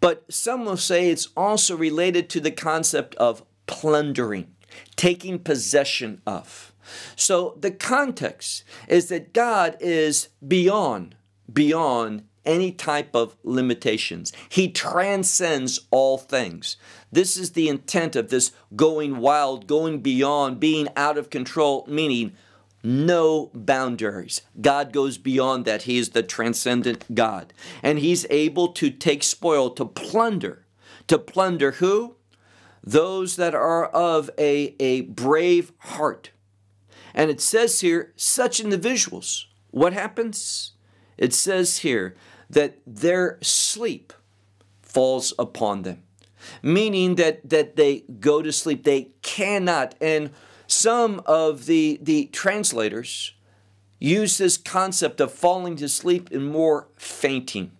But 0.00 0.24
some 0.32 0.64
will 0.64 0.76
say 0.76 1.10
it's 1.10 1.28
also 1.36 1.76
related 1.76 2.28
to 2.30 2.40
the 2.40 2.50
concept 2.50 3.14
of 3.16 3.42
plundering, 3.66 4.54
taking 4.94 5.38
possession 5.38 6.20
of. 6.26 6.72
So 7.16 7.56
the 7.58 7.70
context 7.70 8.64
is 8.88 9.08
that 9.08 9.32
God 9.32 9.76
is 9.80 10.28
beyond, 10.46 11.16
beyond 11.52 12.24
any 12.44 12.70
type 12.70 13.14
of 13.14 13.36
limitations. 13.42 14.32
He 14.48 14.70
transcends 14.70 15.80
all 15.90 16.16
things. 16.16 16.76
This 17.10 17.36
is 17.36 17.52
the 17.52 17.68
intent 17.68 18.14
of 18.14 18.28
this 18.28 18.52
going 18.76 19.16
wild, 19.18 19.66
going 19.66 20.00
beyond, 20.00 20.60
being 20.60 20.88
out 20.96 21.18
of 21.18 21.30
control, 21.30 21.84
meaning 21.88 22.34
no 22.86 23.50
boundaries. 23.52 24.42
God 24.60 24.92
goes 24.92 25.18
beyond 25.18 25.64
that. 25.64 25.82
He 25.82 25.98
is 25.98 26.10
the 26.10 26.22
transcendent 26.22 27.12
God. 27.12 27.52
And 27.82 27.98
He's 27.98 28.26
able 28.30 28.68
to 28.74 28.90
take 28.90 29.24
spoil, 29.24 29.70
to 29.70 29.84
plunder. 29.84 30.66
To 31.08 31.18
plunder 31.18 31.72
who? 31.72 32.14
Those 32.84 33.34
that 33.36 33.56
are 33.56 33.86
of 33.86 34.30
a, 34.38 34.76
a 34.78 35.00
brave 35.00 35.72
heart. 35.78 36.30
And 37.12 37.28
it 37.28 37.40
says 37.40 37.80
here, 37.80 38.12
such 38.14 38.60
individuals, 38.60 39.48
what 39.72 39.92
happens? 39.92 40.72
It 41.18 41.34
says 41.34 41.78
here 41.78 42.14
that 42.48 42.78
their 42.86 43.38
sleep 43.42 44.12
falls 44.80 45.34
upon 45.40 45.82
them, 45.82 46.04
meaning 46.62 47.16
that, 47.16 47.48
that 47.48 47.74
they 47.74 48.04
go 48.20 48.42
to 48.42 48.52
sleep. 48.52 48.84
They 48.84 49.10
cannot. 49.22 49.96
And 50.00 50.30
some 50.76 51.22
of 51.24 51.66
the, 51.66 51.98
the 52.02 52.26
translators 52.26 53.32
use 53.98 54.38
this 54.38 54.56
concept 54.58 55.20
of 55.20 55.32
falling 55.32 55.76
to 55.76 55.88
sleep 55.88 56.30
and 56.30 56.46
more 56.46 56.88
fainting. 56.96 57.72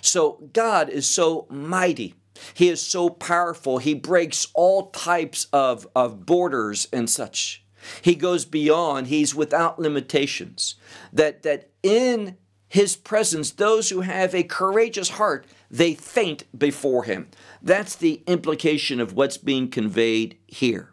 So 0.00 0.48
God 0.52 0.88
is 0.88 1.06
so 1.06 1.46
mighty. 1.50 2.14
He 2.54 2.68
is 2.68 2.80
so 2.80 3.10
powerful. 3.10 3.78
He 3.78 3.94
breaks 3.94 4.48
all 4.54 4.90
types 4.90 5.46
of, 5.52 5.86
of 5.94 6.24
borders 6.24 6.88
and 6.92 7.08
such. 7.10 7.62
He 8.00 8.14
goes 8.14 8.44
beyond. 8.44 9.08
He's 9.08 9.34
without 9.34 9.78
limitations. 9.78 10.76
That, 11.12 11.42
that 11.42 11.70
in 11.82 12.36
his 12.68 12.96
presence, 12.96 13.50
those 13.50 13.90
who 13.90 14.00
have 14.00 14.34
a 14.34 14.44
courageous 14.44 15.10
heart, 15.10 15.46
they 15.70 15.94
faint 15.94 16.44
before 16.58 17.04
him. 17.04 17.28
That's 17.60 17.96
the 17.96 18.22
implication 18.26 19.00
of 19.00 19.12
what's 19.12 19.36
being 19.36 19.68
conveyed 19.68 20.38
here. 20.46 20.89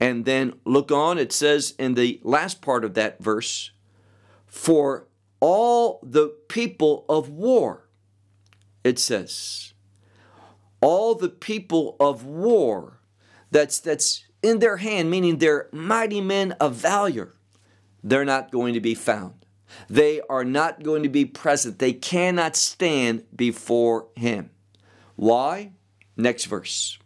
And 0.00 0.24
then 0.24 0.54
look 0.64 0.92
on, 0.92 1.18
it 1.18 1.32
says 1.32 1.74
in 1.78 1.94
the 1.94 2.20
last 2.22 2.62
part 2.62 2.84
of 2.84 2.94
that 2.94 3.22
verse, 3.22 3.72
for 4.46 5.08
all 5.40 6.00
the 6.02 6.28
people 6.48 7.04
of 7.08 7.28
war, 7.28 7.88
it 8.84 8.98
says, 8.98 9.72
all 10.80 11.14
the 11.14 11.28
people 11.28 11.96
of 11.98 12.24
war 12.24 13.00
that's 13.50 13.80
that's 13.80 14.24
in 14.42 14.60
their 14.60 14.76
hand, 14.76 15.10
meaning 15.10 15.38
they're 15.38 15.68
mighty 15.72 16.20
men 16.20 16.52
of 16.52 16.74
valor, 16.74 17.34
they're 18.04 18.24
not 18.24 18.52
going 18.52 18.74
to 18.74 18.80
be 18.80 18.94
found. 18.94 19.34
They 19.90 20.20
are 20.30 20.44
not 20.44 20.82
going 20.82 21.02
to 21.02 21.08
be 21.08 21.24
present. 21.24 21.78
They 21.78 21.92
cannot 21.92 22.56
stand 22.56 23.24
before 23.34 24.06
him. 24.16 24.50
Why? 25.16 25.72
Next 26.16 26.46
verse. 26.46 26.98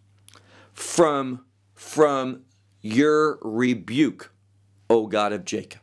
From 0.73 1.45
from 1.75 2.43
your 2.83 3.39
rebuke, 3.41 4.33
O 4.91 5.07
God 5.07 5.33
of 5.33 5.45
Jacob. 5.45 5.81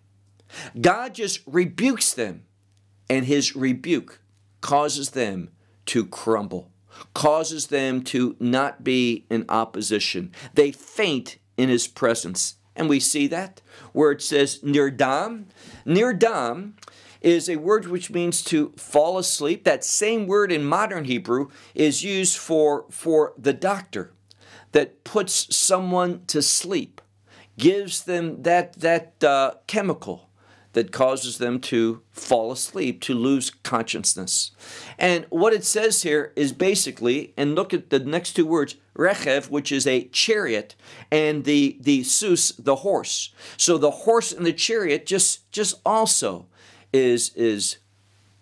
God 0.79 1.15
just 1.15 1.41
rebukes 1.45 2.13
them, 2.13 2.43
and 3.09 3.25
his 3.25 3.55
rebuke 3.55 4.21
causes 4.61 5.11
them 5.11 5.51
to 5.87 6.05
crumble. 6.05 6.71
causes 7.13 7.67
them 7.67 8.03
to 8.03 8.35
not 8.39 8.83
be 8.83 9.25
in 9.29 9.45
opposition. 9.47 10.33
They 10.53 10.71
faint 10.71 11.37
in 11.55 11.69
his 11.69 11.87
presence. 11.87 12.55
And 12.75 12.89
we 12.89 12.99
see 12.99 13.27
that 13.27 13.61
where 13.93 14.11
it 14.11 14.21
says 14.21 14.59
nirdam. 14.59 15.45
Nirdam 15.85 16.73
is 17.21 17.49
a 17.49 17.57
word 17.57 17.87
which 17.87 18.09
means 18.09 18.43
to 18.45 18.73
fall 18.75 19.17
asleep. 19.17 19.63
That 19.63 19.83
same 19.83 20.27
word 20.27 20.51
in 20.51 20.63
modern 20.63 21.05
Hebrew 21.05 21.49
is 21.73 22.03
used 22.03 22.37
for, 22.37 22.85
for 22.89 23.33
the 23.37 23.53
doctor 23.53 24.11
that 24.71 25.03
puts 25.03 25.55
someone 25.55 26.23
to 26.27 26.41
sleep, 26.41 27.01
gives 27.57 28.03
them 28.03 28.43
that, 28.43 28.73
that 28.73 29.23
uh, 29.23 29.53
chemical 29.67 30.29
that 30.73 30.91
causes 30.91 31.39
them 31.39 31.59
to 31.59 32.01
fall 32.11 32.51
asleep, 32.51 33.01
to 33.01 33.13
lose 33.13 33.49
consciousness. 33.49 34.51
And 34.97 35.25
what 35.29 35.53
it 35.53 35.65
says 35.65 36.03
here 36.03 36.31
is 36.35 36.53
basically, 36.53 37.33
and 37.35 37.55
look 37.55 37.73
at 37.73 37.89
the 37.89 37.99
next 37.99 38.33
two 38.33 38.45
words, 38.45 38.75
rechev, 38.95 39.49
which 39.49 39.71
is 39.71 39.87
a 39.87 40.05
chariot, 40.05 40.75
and 41.11 41.43
the 41.43 41.77
the 41.81 42.03
sus, 42.03 42.51
the 42.51 42.77
horse. 42.77 43.33
So 43.57 43.77
the 43.77 43.91
horse 43.91 44.31
and 44.31 44.45
the 44.45 44.53
chariot 44.53 45.05
just 45.05 45.51
just 45.51 45.81
also 45.85 46.45
is 46.93 47.33
is 47.35 47.77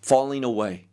falling 0.01 0.43
away, 0.43 0.87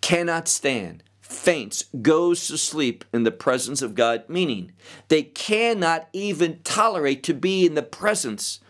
cannot 0.00 0.46
stand, 0.48 1.02
faints, 1.30 1.84
goes 2.02 2.48
to 2.48 2.58
sleep 2.58 3.04
in 3.12 3.22
the 3.22 3.30
presence 3.30 3.82
of 3.82 3.94
God, 3.94 4.24
meaning 4.28 4.72
they 5.08 5.22
cannot 5.22 6.08
even 6.12 6.60
tolerate 6.64 7.22
to 7.24 7.34
be 7.34 7.64
in 7.64 7.74
the 7.74 7.82
presence 7.82 8.60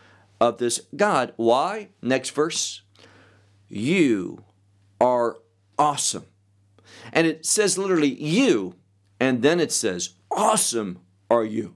of 0.40 0.58
this 0.58 0.82
God. 0.94 1.32
Why? 1.36 1.88
Next 2.02 2.30
verse. 2.30 2.82
You 3.68 4.44
are 5.00 5.38
awesome. 5.78 6.26
And 7.12 7.26
it 7.26 7.46
says 7.46 7.78
literally, 7.78 8.14
you, 8.14 8.74
and 9.18 9.42
then 9.42 9.60
it 9.60 9.72
says, 9.72 10.10
awesome 10.30 11.00
are 11.30 11.44
you. 11.44 11.74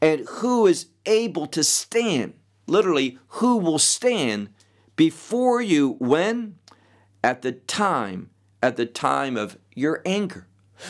And 0.00 0.26
who 0.28 0.66
is 0.66 0.86
able 1.04 1.46
to 1.48 1.62
stand? 1.62 2.34
Literally, 2.66 3.18
who 3.28 3.58
will 3.58 3.78
stand 3.78 4.48
before 4.96 5.60
you 5.60 5.96
when? 6.00 6.56
At 7.22 7.42
the 7.42 7.52
time, 7.52 8.30
at 8.66 8.76
the 8.76 8.84
time 8.84 9.36
of 9.36 9.56
your 9.76 10.02
anger. 10.04 10.48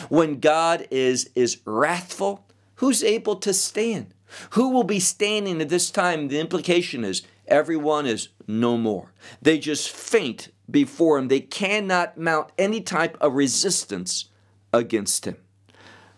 When 0.09 0.39
God 0.39 0.87
is, 0.89 1.29
is 1.35 1.59
wrathful, 1.63 2.43
who's 2.75 3.03
able 3.03 3.35
to 3.35 3.53
stand? 3.53 4.15
Who 4.51 4.69
will 4.69 4.83
be 4.83 4.99
standing 4.99 5.61
at 5.61 5.69
this 5.69 5.91
time? 5.91 6.27
The 6.27 6.39
implication 6.39 7.03
is 7.03 7.21
everyone 7.47 8.07
is 8.07 8.29
no 8.47 8.77
more. 8.77 9.13
They 9.43 9.59
just 9.59 9.91
faint 9.91 10.49
before 10.69 11.19
him. 11.19 11.27
They 11.27 11.39
cannot 11.39 12.17
mount 12.17 12.51
any 12.57 12.81
type 12.81 13.15
of 13.21 13.35
resistance 13.35 14.25
against 14.73 15.25
him. 15.25 15.37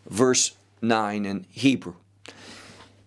Verse 0.08 0.56
9 0.82 1.26
in 1.26 1.46
Hebrew. 1.50 1.96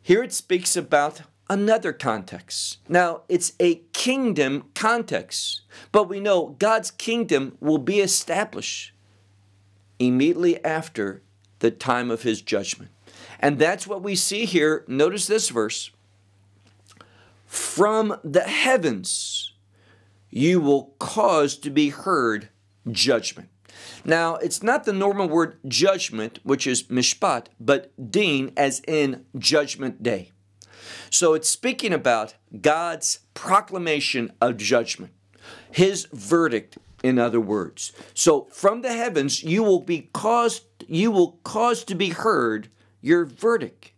Here 0.02 0.22
it 0.22 0.34
speaks 0.34 0.76
about 0.76 1.22
another 1.52 1.92
context. 1.92 2.78
Now, 2.88 3.20
it's 3.28 3.52
a 3.60 3.82
kingdom 3.92 4.70
context, 4.74 5.60
but 5.92 6.08
we 6.08 6.18
know 6.18 6.56
God's 6.58 6.90
kingdom 6.90 7.58
will 7.60 7.76
be 7.76 8.00
established 8.00 8.92
immediately 9.98 10.64
after 10.64 11.20
the 11.58 11.70
time 11.70 12.10
of 12.10 12.22
his 12.22 12.40
judgment. 12.40 12.90
And 13.38 13.58
that's 13.58 13.86
what 13.86 14.02
we 14.02 14.16
see 14.16 14.46
here. 14.46 14.82
Notice 14.88 15.26
this 15.26 15.50
verse 15.50 15.90
From 17.46 18.18
the 18.24 18.44
heavens 18.44 19.52
you 20.30 20.58
will 20.58 20.94
cause 20.98 21.58
to 21.58 21.68
be 21.68 21.90
heard 21.90 22.48
judgment. 22.90 23.50
Now, 24.06 24.36
it's 24.36 24.62
not 24.62 24.84
the 24.84 24.92
normal 24.94 25.28
word 25.28 25.58
judgment, 25.68 26.38
which 26.44 26.66
is 26.66 26.84
mishpat, 26.84 27.48
but 27.60 27.92
din, 28.10 28.52
as 28.56 28.80
in 28.88 29.26
judgment 29.36 30.02
day. 30.02 30.32
So 31.12 31.34
it's 31.34 31.50
speaking 31.50 31.92
about 31.92 32.36
God's 32.58 33.20
proclamation 33.34 34.32
of 34.40 34.56
judgment, 34.56 35.12
his 35.70 36.08
verdict, 36.10 36.78
in 37.02 37.18
other 37.18 37.38
words. 37.38 37.92
So 38.14 38.44
from 38.50 38.80
the 38.80 38.94
heavens 38.94 39.42
you 39.42 39.62
will 39.62 39.80
be 39.80 40.08
caused 40.14 40.64
you 40.88 41.10
will 41.10 41.38
cause 41.44 41.84
to 41.84 41.94
be 41.94 42.08
heard 42.08 42.68
your 43.02 43.26
verdict. 43.26 43.92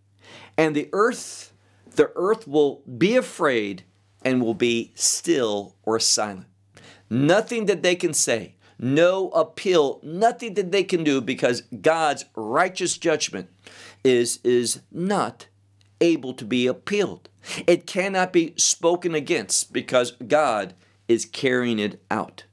And 0.59 0.75
the 0.75 0.89
earth, 0.93 1.53
the 1.95 2.11
earth 2.17 2.49
will 2.49 2.83
be 2.99 3.15
afraid 3.15 3.85
and 4.25 4.43
will 4.43 4.55
be 4.55 4.91
still 4.97 5.77
or 5.85 6.01
silent. 6.01 6.49
Nothing 7.09 7.67
that 7.67 7.85
they 7.85 7.95
can 7.95 8.13
say, 8.13 8.57
no 8.77 9.29
appeal, 9.31 10.01
nothing 10.03 10.55
that 10.55 10.73
they 10.73 10.83
can 10.83 11.05
do 11.05 11.21
because 11.21 11.63
God's 11.81 12.25
righteous 12.35 12.99
judgment 12.99 13.51
is, 14.03 14.41
is 14.43 14.81
not 14.91 15.47
able 16.05 16.35
to 16.35 16.45
be 16.45 16.67
appealed. 16.67 17.29
It 17.67 17.87
cannot 17.87 18.33
be 18.33 18.55
spoken 18.57 19.15
against 19.15 19.73
because 19.73 20.13
God 20.13 20.75
is 21.09 21.25
carrying 21.25 21.79
it 21.79 22.03
out. 22.11 22.45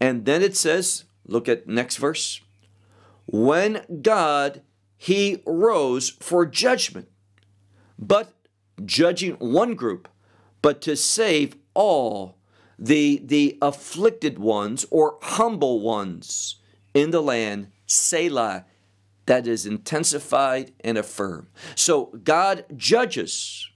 And 0.00 0.24
then 0.24 0.42
it 0.42 0.56
says, 0.56 1.04
look 1.26 1.48
at 1.48 1.68
next 1.68 1.96
verse. 1.96 2.40
When 3.26 3.84
God 4.02 4.62
he 4.96 5.42
rose 5.46 6.10
for 6.10 6.44
judgment, 6.44 7.08
but 7.98 8.32
judging 8.84 9.34
one 9.34 9.74
group, 9.74 10.08
but 10.60 10.82
to 10.82 10.96
save 10.96 11.56
all 11.72 12.36
the, 12.78 13.22
the 13.24 13.56
afflicted 13.62 14.38
ones 14.38 14.84
or 14.90 15.18
humble 15.22 15.80
ones 15.80 16.56
in 16.94 17.12
the 17.12 17.22
land, 17.22 17.68
Selah, 17.86 18.64
that 19.28 19.46
is 19.46 19.66
intensified 19.66 20.72
and 20.80 20.96
affirmed. 20.96 21.48
So 21.74 22.06
God 22.24 22.64
judges, 22.76 23.68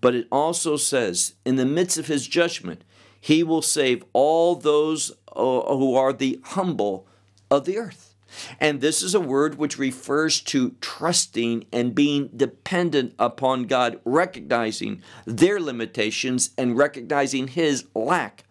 but 0.00 0.14
it 0.14 0.26
also 0.32 0.78
says, 0.78 1.34
in 1.44 1.56
the 1.56 1.66
midst 1.66 1.98
of 1.98 2.06
his 2.06 2.26
judgment, 2.26 2.82
he 3.20 3.42
will 3.42 3.60
save 3.60 4.02
all 4.14 4.56
those 4.56 5.12
uh, 5.36 5.76
who 5.76 5.94
are 5.94 6.14
the 6.14 6.40
humble 6.42 7.06
of 7.50 7.66
the 7.66 7.76
earth. 7.76 8.14
And 8.58 8.80
this 8.80 9.02
is 9.02 9.14
a 9.14 9.20
word 9.20 9.56
which 9.56 9.78
refers 9.78 10.40
to 10.40 10.74
trusting 10.80 11.66
and 11.70 11.94
being 11.94 12.30
dependent 12.34 13.14
upon 13.18 13.64
God, 13.64 14.00
recognizing 14.06 15.02
their 15.26 15.60
limitations 15.60 16.52
and 16.56 16.78
recognizing 16.78 17.48
His 17.48 17.84
lack 17.94 18.44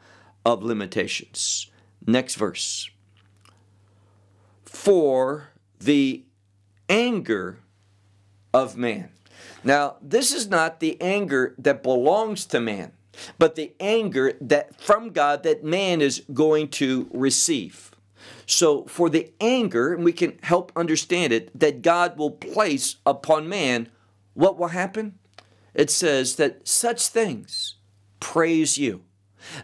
of 0.46 0.62
limitations. 0.62 1.72
Next 2.06 2.36
verse. 2.36 2.92
For 4.64 5.51
the 5.84 6.24
anger 6.90 7.60
of 8.54 8.78
man. 8.78 9.10
Now, 9.64 9.98
this 10.02 10.34
is 10.34 10.50
not 10.50 10.80
the 10.80 11.00
anger 11.02 11.56
that 11.58 11.84
belongs 11.84 12.46
to 12.48 12.60
man, 12.60 12.92
but 13.38 13.56
the 13.56 13.74
anger 13.80 14.34
that 14.42 14.80
from 14.82 15.10
God 15.10 15.44
that 15.44 15.64
man 15.64 16.02
is 16.02 16.24
going 16.34 16.70
to 16.70 17.10
receive. 17.12 17.92
So, 18.46 18.86
for 18.86 19.10
the 19.10 19.32
anger, 19.40 19.94
and 19.94 20.04
we 20.04 20.14
can 20.14 20.38
help 20.44 20.72
understand 20.76 21.34
it, 21.34 21.58
that 21.58 21.82
God 21.82 22.18
will 22.18 22.32
place 22.32 22.98
upon 23.06 23.48
man, 23.48 23.90
what 24.34 24.58
will 24.58 24.68
happen? 24.68 25.18
It 25.74 25.90
says 25.90 26.36
that 26.36 26.68
such 26.68 27.08
things 27.08 27.76
praise 28.20 28.78
you. 28.78 29.04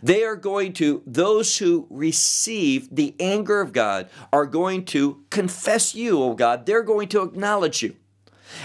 They 0.02 0.24
are 0.24 0.36
going 0.36 0.74
to, 0.74 1.04
those 1.06 1.58
who 1.58 1.88
receive 1.90 2.88
the 2.94 3.16
anger 3.20 3.62
of 3.62 3.74
God 3.74 4.10
are 4.32 4.46
going 4.46 4.86
to 4.86 5.24
confess 5.30 5.96
you, 5.96 6.22
oh 6.22 6.34
God. 6.34 6.66
They're 6.66 6.84
going 6.84 7.10
to 7.10 7.22
acknowledge 7.22 7.84
you. 7.84 7.96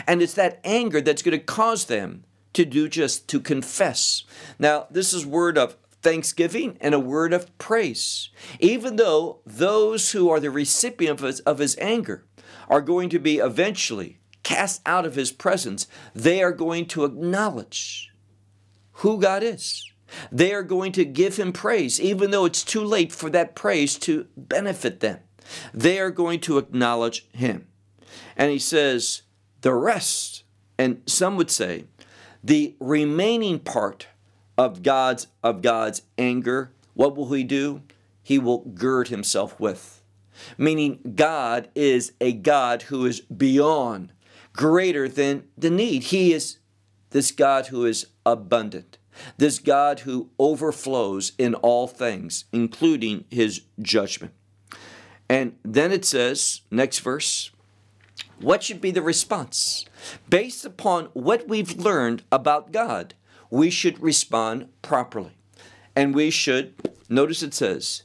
And 0.06 0.22
it's 0.22 0.34
that 0.34 0.60
anger 0.64 1.00
that's 1.00 1.22
going 1.22 1.38
to 1.38 1.44
cause 1.44 1.86
them 1.86 2.24
to 2.52 2.64
do 2.64 2.88
just 2.88 3.28
to 3.28 3.40
confess. 3.40 4.24
Now, 4.58 4.86
this 4.90 5.12
is 5.12 5.26
word 5.26 5.56
of 5.58 5.76
thanksgiving 6.02 6.76
and 6.80 6.94
a 6.94 7.00
word 7.00 7.32
of 7.32 7.56
praise. 7.58 8.30
Even 8.60 8.96
though 8.96 9.40
those 9.46 10.12
who 10.12 10.28
are 10.30 10.40
the 10.40 10.50
recipient 10.50 11.20
of 11.20 11.26
his, 11.26 11.40
of 11.40 11.58
his 11.58 11.76
anger 11.78 12.24
are 12.68 12.80
going 12.80 13.08
to 13.10 13.18
be 13.18 13.38
eventually 13.38 14.18
cast 14.42 14.82
out 14.84 15.06
of 15.06 15.14
his 15.14 15.32
presence, 15.32 15.86
they 16.14 16.42
are 16.42 16.52
going 16.52 16.86
to 16.86 17.04
acknowledge 17.04 18.12
who 18.96 19.20
God 19.20 19.42
is. 19.42 19.91
They 20.30 20.52
are 20.52 20.62
going 20.62 20.92
to 20.92 21.04
give 21.04 21.36
him 21.36 21.52
praise, 21.52 22.00
even 22.00 22.30
though 22.30 22.44
it's 22.44 22.64
too 22.64 22.84
late 22.84 23.12
for 23.12 23.30
that 23.30 23.54
praise 23.54 23.98
to 24.00 24.26
benefit 24.36 25.00
them. 25.00 25.18
They 25.74 25.98
are 25.98 26.10
going 26.10 26.40
to 26.40 26.58
acknowledge 26.58 27.28
him. 27.32 27.66
And 28.36 28.50
he 28.50 28.58
says, 28.58 29.22
the 29.60 29.74
rest, 29.74 30.44
and 30.78 31.02
some 31.06 31.36
would 31.36 31.50
say, 31.50 31.84
the 32.42 32.74
remaining 32.80 33.58
part 33.58 34.08
of 34.58 34.82
God's 34.82 35.28
of 35.42 35.62
God's 35.62 36.02
anger, 36.18 36.72
what 36.94 37.16
will 37.16 37.32
he 37.32 37.44
do? 37.44 37.82
He 38.22 38.38
will 38.38 38.58
gird 38.58 39.08
himself 39.08 39.58
with. 39.58 40.02
Meaning 40.58 41.14
God 41.14 41.68
is 41.74 42.12
a 42.20 42.32
God 42.32 42.82
who 42.82 43.06
is 43.06 43.20
beyond, 43.20 44.12
greater 44.52 45.08
than 45.08 45.44
the 45.56 45.70
need. 45.70 46.04
He 46.04 46.32
is 46.32 46.58
this 47.10 47.30
God 47.30 47.68
who 47.68 47.84
is 47.84 48.06
abundant, 48.26 48.98
this 49.36 49.58
God 49.58 50.00
who 50.00 50.30
overflows 50.38 51.32
in 51.38 51.54
all 51.54 51.86
things, 51.86 52.44
including 52.52 53.24
his 53.30 53.62
judgment. 53.80 54.32
And 55.28 55.56
then 55.64 55.92
it 55.92 56.04
says, 56.04 56.60
next 56.70 57.00
verse, 57.00 57.50
what 58.40 58.62
should 58.62 58.80
be 58.80 58.90
the 58.90 59.02
response? 59.02 59.84
Based 60.28 60.64
upon 60.64 61.06
what 61.12 61.48
we've 61.48 61.78
learned 61.78 62.22
about 62.30 62.72
God, 62.72 63.14
we 63.50 63.70
should 63.70 64.02
respond 64.02 64.68
properly. 64.82 65.36
And 65.94 66.14
we 66.14 66.30
should, 66.30 66.74
notice 67.08 67.42
it 67.42 67.54
says, 67.54 68.02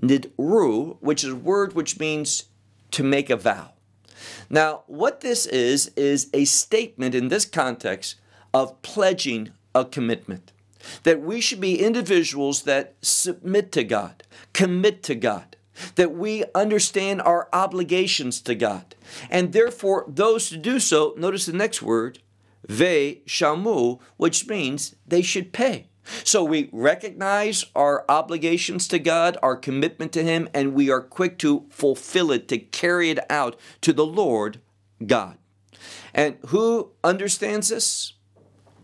nidru, 0.00 0.96
which 1.00 1.24
is 1.24 1.30
a 1.30 1.36
word 1.36 1.74
which 1.74 1.98
means 1.98 2.44
to 2.92 3.02
make 3.02 3.30
a 3.30 3.36
vow. 3.36 3.72
Now, 4.48 4.82
what 4.86 5.20
this 5.20 5.46
is, 5.46 5.88
is 5.96 6.28
a 6.32 6.44
statement 6.44 7.14
in 7.14 7.28
this 7.28 7.44
context 7.44 8.16
of 8.52 8.80
pledging 8.82 9.50
a 9.74 9.84
commitment. 9.84 10.52
That 11.02 11.20
we 11.20 11.40
should 11.40 11.60
be 11.60 11.82
individuals 11.82 12.62
that 12.62 12.94
submit 13.02 13.72
to 13.72 13.84
God, 13.84 14.22
commit 14.52 15.02
to 15.04 15.14
God, 15.14 15.56
that 15.94 16.12
we 16.12 16.44
understand 16.54 17.22
our 17.22 17.48
obligations 17.52 18.40
to 18.42 18.54
God. 18.54 18.94
And 19.30 19.52
therefore, 19.52 20.04
those 20.08 20.48
to 20.50 20.56
do 20.56 20.80
so, 20.80 21.14
notice 21.16 21.46
the 21.46 21.52
next 21.52 21.82
word, 21.82 22.20
ve 22.68 23.22
shamu, 23.26 24.00
which 24.16 24.46
means 24.48 24.94
they 25.06 25.22
should 25.22 25.52
pay. 25.52 25.86
So 26.24 26.42
we 26.42 26.68
recognize 26.72 27.66
our 27.74 28.04
obligations 28.08 28.88
to 28.88 28.98
God, 28.98 29.36
our 29.42 29.56
commitment 29.56 30.12
to 30.12 30.22
Him, 30.22 30.48
and 30.54 30.74
we 30.74 30.90
are 30.90 31.00
quick 31.00 31.38
to 31.38 31.66
fulfill 31.70 32.32
it, 32.32 32.48
to 32.48 32.58
carry 32.58 33.10
it 33.10 33.18
out 33.30 33.58
to 33.82 33.92
the 33.92 34.06
Lord 34.06 34.60
God. 35.06 35.38
And 36.12 36.36
who 36.48 36.90
understands 37.04 37.68
this? 37.68 38.14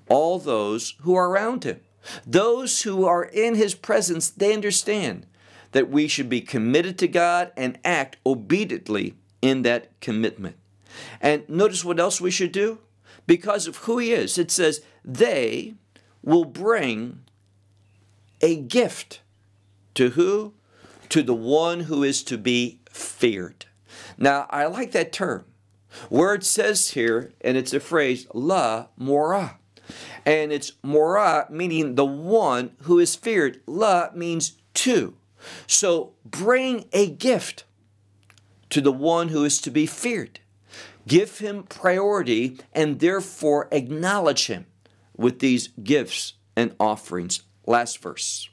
All 0.08 0.38
those 0.38 0.94
who 1.00 1.14
are 1.14 1.28
around 1.28 1.64
Him. 1.64 1.80
Those 2.26 2.82
who 2.82 3.04
are 3.04 3.24
in 3.24 3.54
His 3.54 3.74
presence, 3.74 4.30
they 4.30 4.54
understand 4.54 5.26
that 5.72 5.90
we 5.90 6.08
should 6.08 6.28
be 6.28 6.40
committed 6.40 6.98
to 6.98 7.08
God 7.08 7.52
and 7.56 7.78
act 7.84 8.16
obediently 8.24 9.14
in 9.42 9.62
that 9.62 10.00
commitment. 10.00 10.56
And 11.20 11.48
notice 11.48 11.84
what 11.84 12.00
else 12.00 12.20
we 12.20 12.30
should 12.30 12.52
do? 12.52 12.78
Because 13.26 13.66
of 13.66 13.76
who 13.78 13.98
He 13.98 14.12
is, 14.12 14.38
it 14.38 14.50
says, 14.50 14.80
they 15.04 15.74
will 16.22 16.44
bring 16.44 17.20
a 18.40 18.56
gift 18.56 19.20
to 19.94 20.10
who? 20.10 20.54
To 21.10 21.22
the 21.22 21.34
one 21.34 21.80
who 21.80 22.02
is 22.02 22.22
to 22.24 22.38
be 22.38 22.80
feared. 22.90 23.66
Now, 24.18 24.46
I 24.50 24.66
like 24.66 24.92
that 24.92 25.12
term. 25.12 25.44
Where 26.08 26.34
it 26.34 26.44
says 26.44 26.90
here, 26.90 27.32
and 27.40 27.56
it's 27.56 27.72
a 27.72 27.80
phrase, 27.80 28.26
la 28.34 28.86
mora. 28.96 29.58
And 30.24 30.52
it's 30.52 30.72
mora 30.82 31.46
meaning 31.50 31.94
the 31.94 32.04
one 32.04 32.72
who 32.82 32.98
is 32.98 33.14
feared. 33.14 33.60
La 33.66 34.08
means 34.14 34.58
to. 34.74 35.14
So 35.66 36.12
bring 36.24 36.86
a 36.92 37.08
gift 37.08 37.64
to 38.70 38.80
the 38.80 38.92
one 38.92 39.28
who 39.28 39.44
is 39.44 39.60
to 39.62 39.70
be 39.70 39.86
feared. 39.86 40.40
Give 41.06 41.38
him 41.38 41.62
priority 41.62 42.58
and 42.72 42.98
therefore 42.98 43.68
acknowledge 43.70 44.48
him 44.48 44.66
with 45.16 45.38
these 45.38 45.68
gifts 45.68 46.34
and 46.56 46.74
offerings. 46.80 47.42
Last 47.66 48.02
verse. 48.02 48.48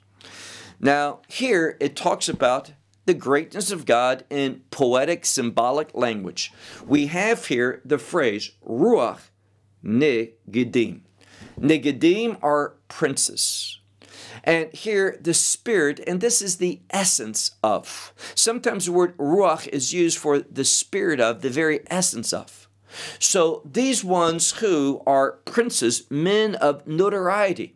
Now, 0.79 1.21
here 1.27 1.77
it 1.79 1.95
talks 1.95 2.29
about 2.29 2.73
the 3.05 3.13
greatness 3.13 3.71
of 3.71 3.85
God 3.85 4.23
in 4.29 4.61
poetic, 4.71 5.25
symbolic 5.25 5.93
language. 5.93 6.53
We 6.85 7.07
have 7.07 7.47
here 7.47 7.81
the 7.83 7.97
phrase 7.97 8.51
Ruach 8.65 9.19
Negidim. 9.83 11.01
Negidim 11.59 12.37
are 12.41 12.75
princes. 12.87 13.79
And 14.43 14.71
here, 14.73 15.17
the 15.21 15.33
spirit, 15.33 15.99
and 16.05 16.19
this 16.19 16.41
is 16.41 16.57
the 16.57 16.81
essence 16.89 17.51
of. 17.63 18.13
Sometimes 18.35 18.85
the 18.85 18.91
word 18.91 19.17
ruach 19.17 19.67
is 19.67 19.93
used 19.93 20.17
for 20.17 20.39
the 20.39 20.65
spirit 20.65 21.19
of, 21.19 21.41
the 21.41 21.49
very 21.49 21.81
essence 21.87 22.33
of. 22.33 22.67
So 23.19 23.61
these 23.65 24.03
ones 24.03 24.51
who 24.53 25.01
are 25.07 25.33
princes, 25.45 26.09
men 26.09 26.55
of 26.55 26.85
notoriety, 26.85 27.75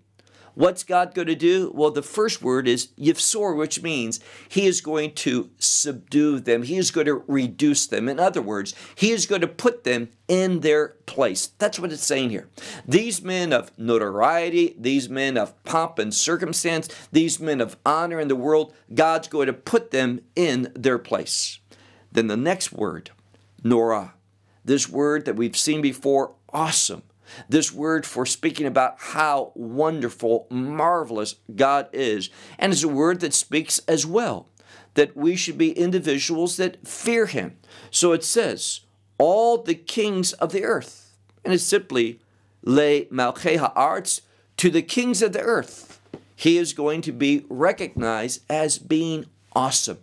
what's 0.57 0.83
God 0.83 1.13
going 1.13 1.27
to 1.27 1.35
do? 1.35 1.71
Well, 1.73 1.91
the 1.91 2.01
first 2.01 2.41
word 2.41 2.67
is 2.67 2.87
yifsor, 2.99 3.55
which 3.55 3.81
means 3.81 4.19
he 4.49 4.65
is 4.65 4.81
going 4.81 5.13
to 5.13 5.49
subdue 5.59 6.39
them. 6.39 6.63
He 6.63 6.77
is 6.77 6.91
going 6.91 7.05
to 7.05 7.23
reduce 7.27 7.87
them. 7.87 8.09
In 8.09 8.19
other 8.19 8.41
words, 8.41 8.73
he 8.95 9.11
is 9.11 9.25
going 9.25 9.41
to 9.41 9.47
put 9.47 9.83
them 9.83 10.09
in 10.27 10.61
their 10.61 10.89
place. 11.05 11.47
That's 11.59 11.79
what 11.79 11.91
it's 11.91 12.03
saying 12.03 12.31
here. 12.31 12.49
These 12.87 13.21
men 13.21 13.53
of 13.53 13.71
notoriety, 13.77 14.75
these 14.77 15.07
men 15.07 15.37
of 15.37 15.63
pomp 15.63 15.99
and 15.99 16.13
circumstance, 16.13 16.89
these 17.11 17.39
men 17.39 17.61
of 17.61 17.77
honor 17.85 18.19
in 18.19 18.27
the 18.27 18.35
world, 18.35 18.73
God's 18.93 19.27
going 19.27 19.47
to 19.47 19.53
put 19.53 19.91
them 19.91 20.21
in 20.35 20.71
their 20.75 20.97
place. 20.97 21.59
Then 22.11 22.27
the 22.27 22.37
next 22.37 22.73
word, 22.73 23.11
Norah 23.63 24.13
this 24.67 24.89
word 24.89 25.25
that 25.25 25.37
we've 25.37 25.57
seen 25.57 25.81
before, 25.81 26.33
awesome. 26.51 27.01
This 27.49 27.71
word 27.71 28.05
for 28.05 28.25
speaking 28.25 28.65
about 28.65 28.95
how 28.97 29.51
wonderful, 29.55 30.47
marvelous 30.49 31.35
God 31.55 31.89
is. 31.93 32.29
And 32.57 32.73
it's 32.73 32.83
a 32.83 32.87
word 32.87 33.19
that 33.21 33.33
speaks 33.33 33.79
as 33.87 34.05
well 34.05 34.49
that 34.93 35.15
we 35.15 35.35
should 35.35 35.57
be 35.59 35.71
individuals 35.71 36.57
that 36.57 36.87
fear 36.87 37.27
Him. 37.27 37.55
So 37.91 38.13
it 38.13 38.23
says, 38.23 38.81
all 39.19 39.59
the 39.59 39.75
kings 39.75 40.33
of 40.33 40.51
the 40.51 40.63
earth. 40.63 41.15
And 41.45 41.53
it's 41.53 41.63
simply, 41.63 42.19
Le 42.63 43.05
Malchei 43.05 43.57
Ha'arts, 43.57 44.21
to 44.57 44.71
the 44.71 44.81
kings 44.81 45.21
of 45.21 45.33
the 45.33 45.41
earth. 45.41 46.01
He 46.35 46.57
is 46.57 46.73
going 46.73 47.01
to 47.01 47.11
be 47.11 47.45
recognized 47.47 48.43
as 48.49 48.79
being 48.79 49.25
awesome. 49.55 49.99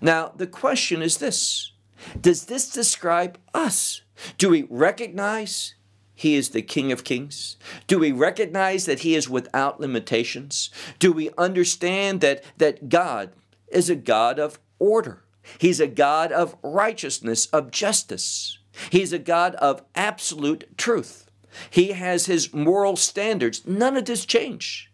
Now, 0.00 0.32
the 0.36 0.46
question 0.46 1.00
is 1.00 1.18
this 1.18 1.72
does 2.20 2.46
this 2.46 2.70
describe 2.70 3.38
us? 3.54 4.02
Do 4.36 4.50
we 4.50 4.66
recognize 4.68 5.74
he 6.18 6.34
is 6.34 6.48
the 6.48 6.62
King 6.62 6.90
of 6.90 7.04
Kings? 7.04 7.56
Do 7.86 8.00
we 8.00 8.10
recognize 8.10 8.86
that 8.86 9.00
He 9.00 9.14
is 9.14 9.28
without 9.28 9.78
limitations? 9.78 10.68
Do 10.98 11.12
we 11.12 11.30
understand 11.38 12.22
that, 12.22 12.42
that 12.56 12.88
God 12.88 13.30
is 13.68 13.88
a 13.88 13.94
God 13.94 14.40
of 14.40 14.58
order? 14.80 15.22
He's 15.58 15.78
a 15.78 15.86
God 15.86 16.32
of 16.32 16.56
righteousness, 16.60 17.46
of 17.46 17.70
justice. 17.70 18.58
He's 18.90 19.12
a 19.12 19.20
God 19.20 19.54
of 19.56 19.84
absolute 19.94 20.76
truth. 20.76 21.30
He 21.70 21.92
has 21.92 22.26
His 22.26 22.52
moral 22.52 22.96
standards. 22.96 23.64
None 23.64 23.96
of 23.96 24.06
this 24.06 24.26
change. 24.26 24.90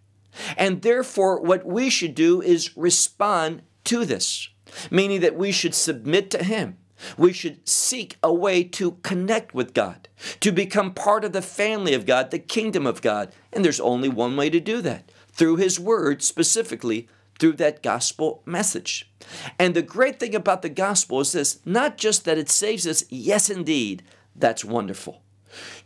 And 0.58 0.82
therefore, 0.82 1.40
what 1.40 1.64
we 1.64 1.88
should 1.88 2.14
do 2.14 2.42
is 2.42 2.76
respond 2.76 3.62
to 3.84 4.04
this, 4.04 4.50
meaning 4.90 5.22
that 5.22 5.36
we 5.36 5.52
should 5.52 5.74
submit 5.74 6.30
to 6.32 6.44
Him 6.44 6.76
we 7.16 7.32
should 7.32 7.68
seek 7.68 8.16
a 8.22 8.32
way 8.32 8.64
to 8.64 8.92
connect 9.02 9.54
with 9.54 9.74
God, 9.74 10.08
to 10.40 10.52
become 10.52 10.94
part 10.94 11.24
of 11.24 11.32
the 11.32 11.42
family 11.42 11.94
of 11.94 12.06
God, 12.06 12.30
the 12.30 12.38
kingdom 12.38 12.86
of 12.86 13.02
God. 13.02 13.32
And 13.52 13.64
there's 13.64 13.80
only 13.80 14.08
one 14.08 14.36
way 14.36 14.50
to 14.50 14.60
do 14.60 14.80
that 14.82 15.10
through 15.32 15.56
His 15.56 15.80
Word, 15.80 16.22
specifically 16.22 17.08
through 17.38 17.54
that 17.54 17.82
gospel 17.82 18.42
message. 18.44 19.10
And 19.58 19.74
the 19.74 19.82
great 19.82 20.20
thing 20.20 20.34
about 20.34 20.62
the 20.62 20.68
gospel 20.68 21.20
is 21.20 21.32
this 21.32 21.60
not 21.64 21.96
just 21.96 22.24
that 22.24 22.38
it 22.38 22.48
saves 22.48 22.86
us, 22.86 23.04
yes, 23.08 23.50
indeed, 23.50 24.02
that's 24.36 24.64
wonderful. 24.64 25.22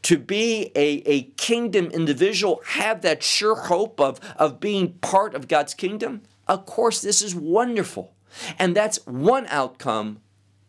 To 0.03 0.19
be 0.19 0.71
a, 0.75 1.03
a 1.05 1.23
kingdom 1.37 1.87
individual, 1.87 2.63
have 2.65 3.03
that 3.03 3.23
sure 3.23 3.55
hope 3.55 4.01
of, 4.01 4.19
of 4.37 4.61
being 4.61 4.95
part 4.95 5.35
of 5.35 5.49
God's 5.49 5.75
kingdom, 5.75 6.23
of 6.47 6.65
course, 6.65 7.03
this 7.03 7.21
is 7.21 7.35
wonderful. 7.35 8.15
And 8.59 8.75
that's 8.75 9.05
one 9.07 9.47
outcome 9.49 10.21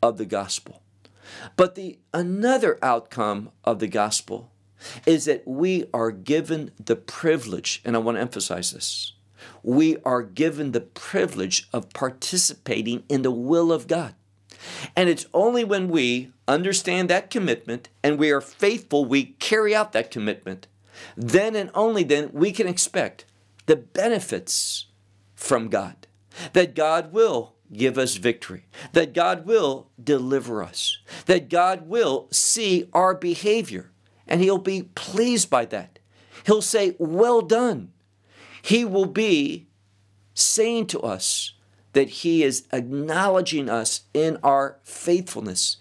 of 0.02 0.18
the 0.18 0.26
gospel. 0.26 0.82
But 1.56 1.76
the 1.76 2.00
another 2.14 2.80
outcome 2.82 3.52
of 3.64 3.80
the 3.80 3.88
gospel 3.88 4.52
is 5.06 5.26
that 5.26 5.48
we 5.48 5.86
are 5.94 6.12
given 6.12 6.72
the 6.84 6.96
privilege, 6.96 7.82
and 7.84 7.96
I 7.96 8.00
want 8.00 8.18
to 8.18 8.22
emphasize 8.22 8.72
this. 8.72 9.14
We 9.62 9.98
are 10.04 10.22
given 10.22 10.72
the 10.72 10.82
privilege 10.82 11.68
of 11.74 11.94
participating 11.94 13.04
in 13.10 13.22
the 13.22 13.32
will 13.32 13.72
of 13.72 13.88
God. 13.88 14.16
And 14.96 15.10
it's 15.10 15.26
only 15.34 15.64
when 15.64 15.90
we 15.90 16.32
understand 16.48 17.10
that 17.10 17.30
commitment 17.30 17.90
and 18.04 18.18
we 18.18 18.32
are 18.32 18.42
faithful, 18.42 19.06
we 19.06 19.36
carry 19.40 19.74
out 19.74 19.94
that 19.94 20.12
commitment, 20.12 20.68
then 21.16 21.56
and 21.56 21.72
only 21.74 22.04
then 22.04 22.30
we 22.34 22.52
can 22.52 22.68
expect 22.68 23.26
the 23.68 23.76
benefits 23.76 24.88
from 25.36 25.70
God. 25.70 26.08
That 26.54 26.76
God 26.76 27.14
will 27.14 27.56
give 27.72 27.98
us 27.98 28.16
victory, 28.16 28.66
that 28.94 29.14
God 29.14 29.46
will 29.46 29.90
deliver 30.02 30.64
us, 30.64 30.98
that 31.26 31.50
God 31.50 31.88
will 31.88 32.28
see 32.32 32.90
our 32.94 33.14
behavior 33.14 33.92
and 34.30 34.42
He'll 34.42 34.60
be 34.60 34.84
pleased 34.84 35.50
by 35.50 35.66
that. 35.66 36.00
He'll 36.46 36.62
say, 36.62 36.96
Well 37.00 37.42
done. 37.42 37.92
He 38.62 38.86
will 38.86 39.08
be 39.08 39.68
saying 40.34 40.88
to 40.88 41.00
us 41.02 41.54
that 41.94 42.10
He 42.10 42.44
is 42.44 42.68
acknowledging 42.72 43.70
us 43.70 44.02
in 44.14 44.38
our 44.44 44.78
faithfulness, 44.84 45.78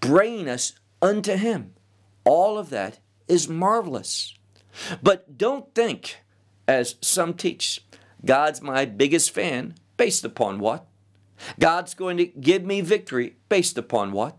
bringing 0.00 0.48
us 0.48 0.74
unto 1.02 1.36
Him. 1.36 1.72
All 2.24 2.58
of 2.58 2.70
that 2.70 2.98
is 3.26 3.48
marvelous. 3.48 4.34
But 5.02 5.38
don't 5.38 5.74
think, 5.74 6.18
as 6.68 6.96
some 7.00 7.32
teach, 7.34 7.82
God's 8.24 8.60
my 8.60 8.84
biggest 8.84 9.30
fan 9.30 9.74
based 9.96 10.24
upon 10.24 10.58
what? 10.58 10.86
God's 11.58 11.94
going 11.94 12.16
to 12.16 12.26
give 12.26 12.64
me 12.64 12.80
victory 12.80 13.36
based 13.48 13.78
upon 13.78 14.12
what? 14.12 14.36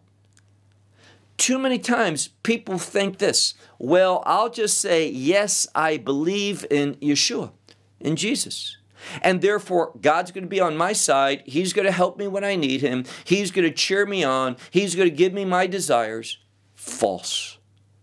Too 1.37 1.59
many 1.59 1.77
times 1.77 2.29
people 2.43 2.79
think 2.79 3.19
this 3.19 3.53
well, 3.79 4.23
I'll 4.25 4.49
just 4.49 4.81
say, 4.81 5.07
yes, 5.07 5.67
I 5.75 5.97
believe 5.97 6.65
in 6.71 6.95
Yeshua, 6.95 7.51
in 7.99 8.15
Jesus. 8.15 8.77
And 9.21 9.41
therefore, 9.41 9.93
God's 10.01 10.31
going 10.31 10.43
to 10.43 10.49
be 10.49 10.59
on 10.59 10.75
my 10.75 10.93
side. 10.93 11.43
He's 11.45 11.73
going 11.73 11.85
to 11.85 11.91
help 11.91 12.17
me 12.17 12.27
when 12.27 12.43
I 12.43 12.55
need 12.55 12.81
Him. 12.81 13.05
He's 13.23 13.51
going 13.51 13.67
to 13.67 13.73
cheer 13.73 14.05
me 14.07 14.23
on. 14.23 14.57
He's 14.71 14.95
going 14.95 15.09
to 15.09 15.15
give 15.15 15.33
me 15.33 15.45
my 15.45 15.67
desires. 15.67 16.39
False. 16.73 17.59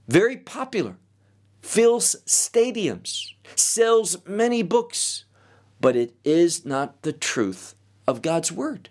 Very 0.06 0.36
popular. 0.36 0.96
Fills 1.60 2.16
stadiums. 2.26 3.32
Sells 3.56 4.24
many 4.26 4.62
books. 4.62 5.24
But 5.80 5.96
it 5.96 6.14
is 6.24 6.64
not 6.64 7.02
the 7.02 7.12
truth 7.12 7.74
of 8.06 8.22
God's 8.22 8.52
Word. 8.52 8.88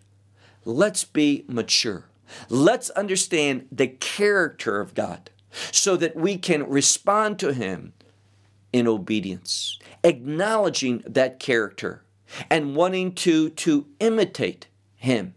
Let's 0.66 1.04
be 1.04 1.46
mature. 1.48 2.06
Let's 2.50 2.90
understand 2.92 3.68
the 3.72 3.88
character 3.88 4.80
of 4.80 4.96
God 4.96 5.30
so 5.72 5.96
that 5.98 6.16
we 6.16 6.38
can 6.38 6.68
respond 6.68 7.40
to 7.40 7.54
Him 7.54 7.94
in 8.72 8.88
obedience, 8.88 9.78
acknowledging 10.04 11.04
that 11.06 11.40
character 11.40 12.04
and 12.50 12.76
wanting 12.76 13.14
to, 13.14 13.50
to 13.52 13.86
imitate 14.00 14.68
Him. 14.96 15.36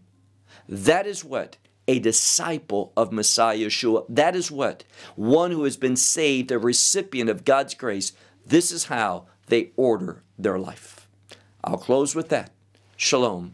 That 0.67 1.05
is 1.05 1.23
what 1.23 1.57
a 1.87 1.99
disciple 1.99 2.91
of 2.97 3.13
Messiah 3.13 3.57
Yeshua, 3.57 4.05
that 4.09 4.35
is 4.35 4.51
what 4.51 4.83
one 5.15 5.51
who 5.51 5.63
has 5.63 5.77
been 5.77 5.95
saved, 5.95 6.51
a 6.51 6.59
recipient 6.59 7.29
of 7.29 7.45
God's 7.45 7.73
grace, 7.73 8.11
this 8.45 8.71
is 8.71 8.85
how 8.85 9.27
they 9.47 9.71
order 9.77 10.23
their 10.37 10.59
life. 10.59 11.07
I'll 11.63 11.77
close 11.77 12.15
with 12.15 12.29
that. 12.29 12.51
Shalom 12.97 13.53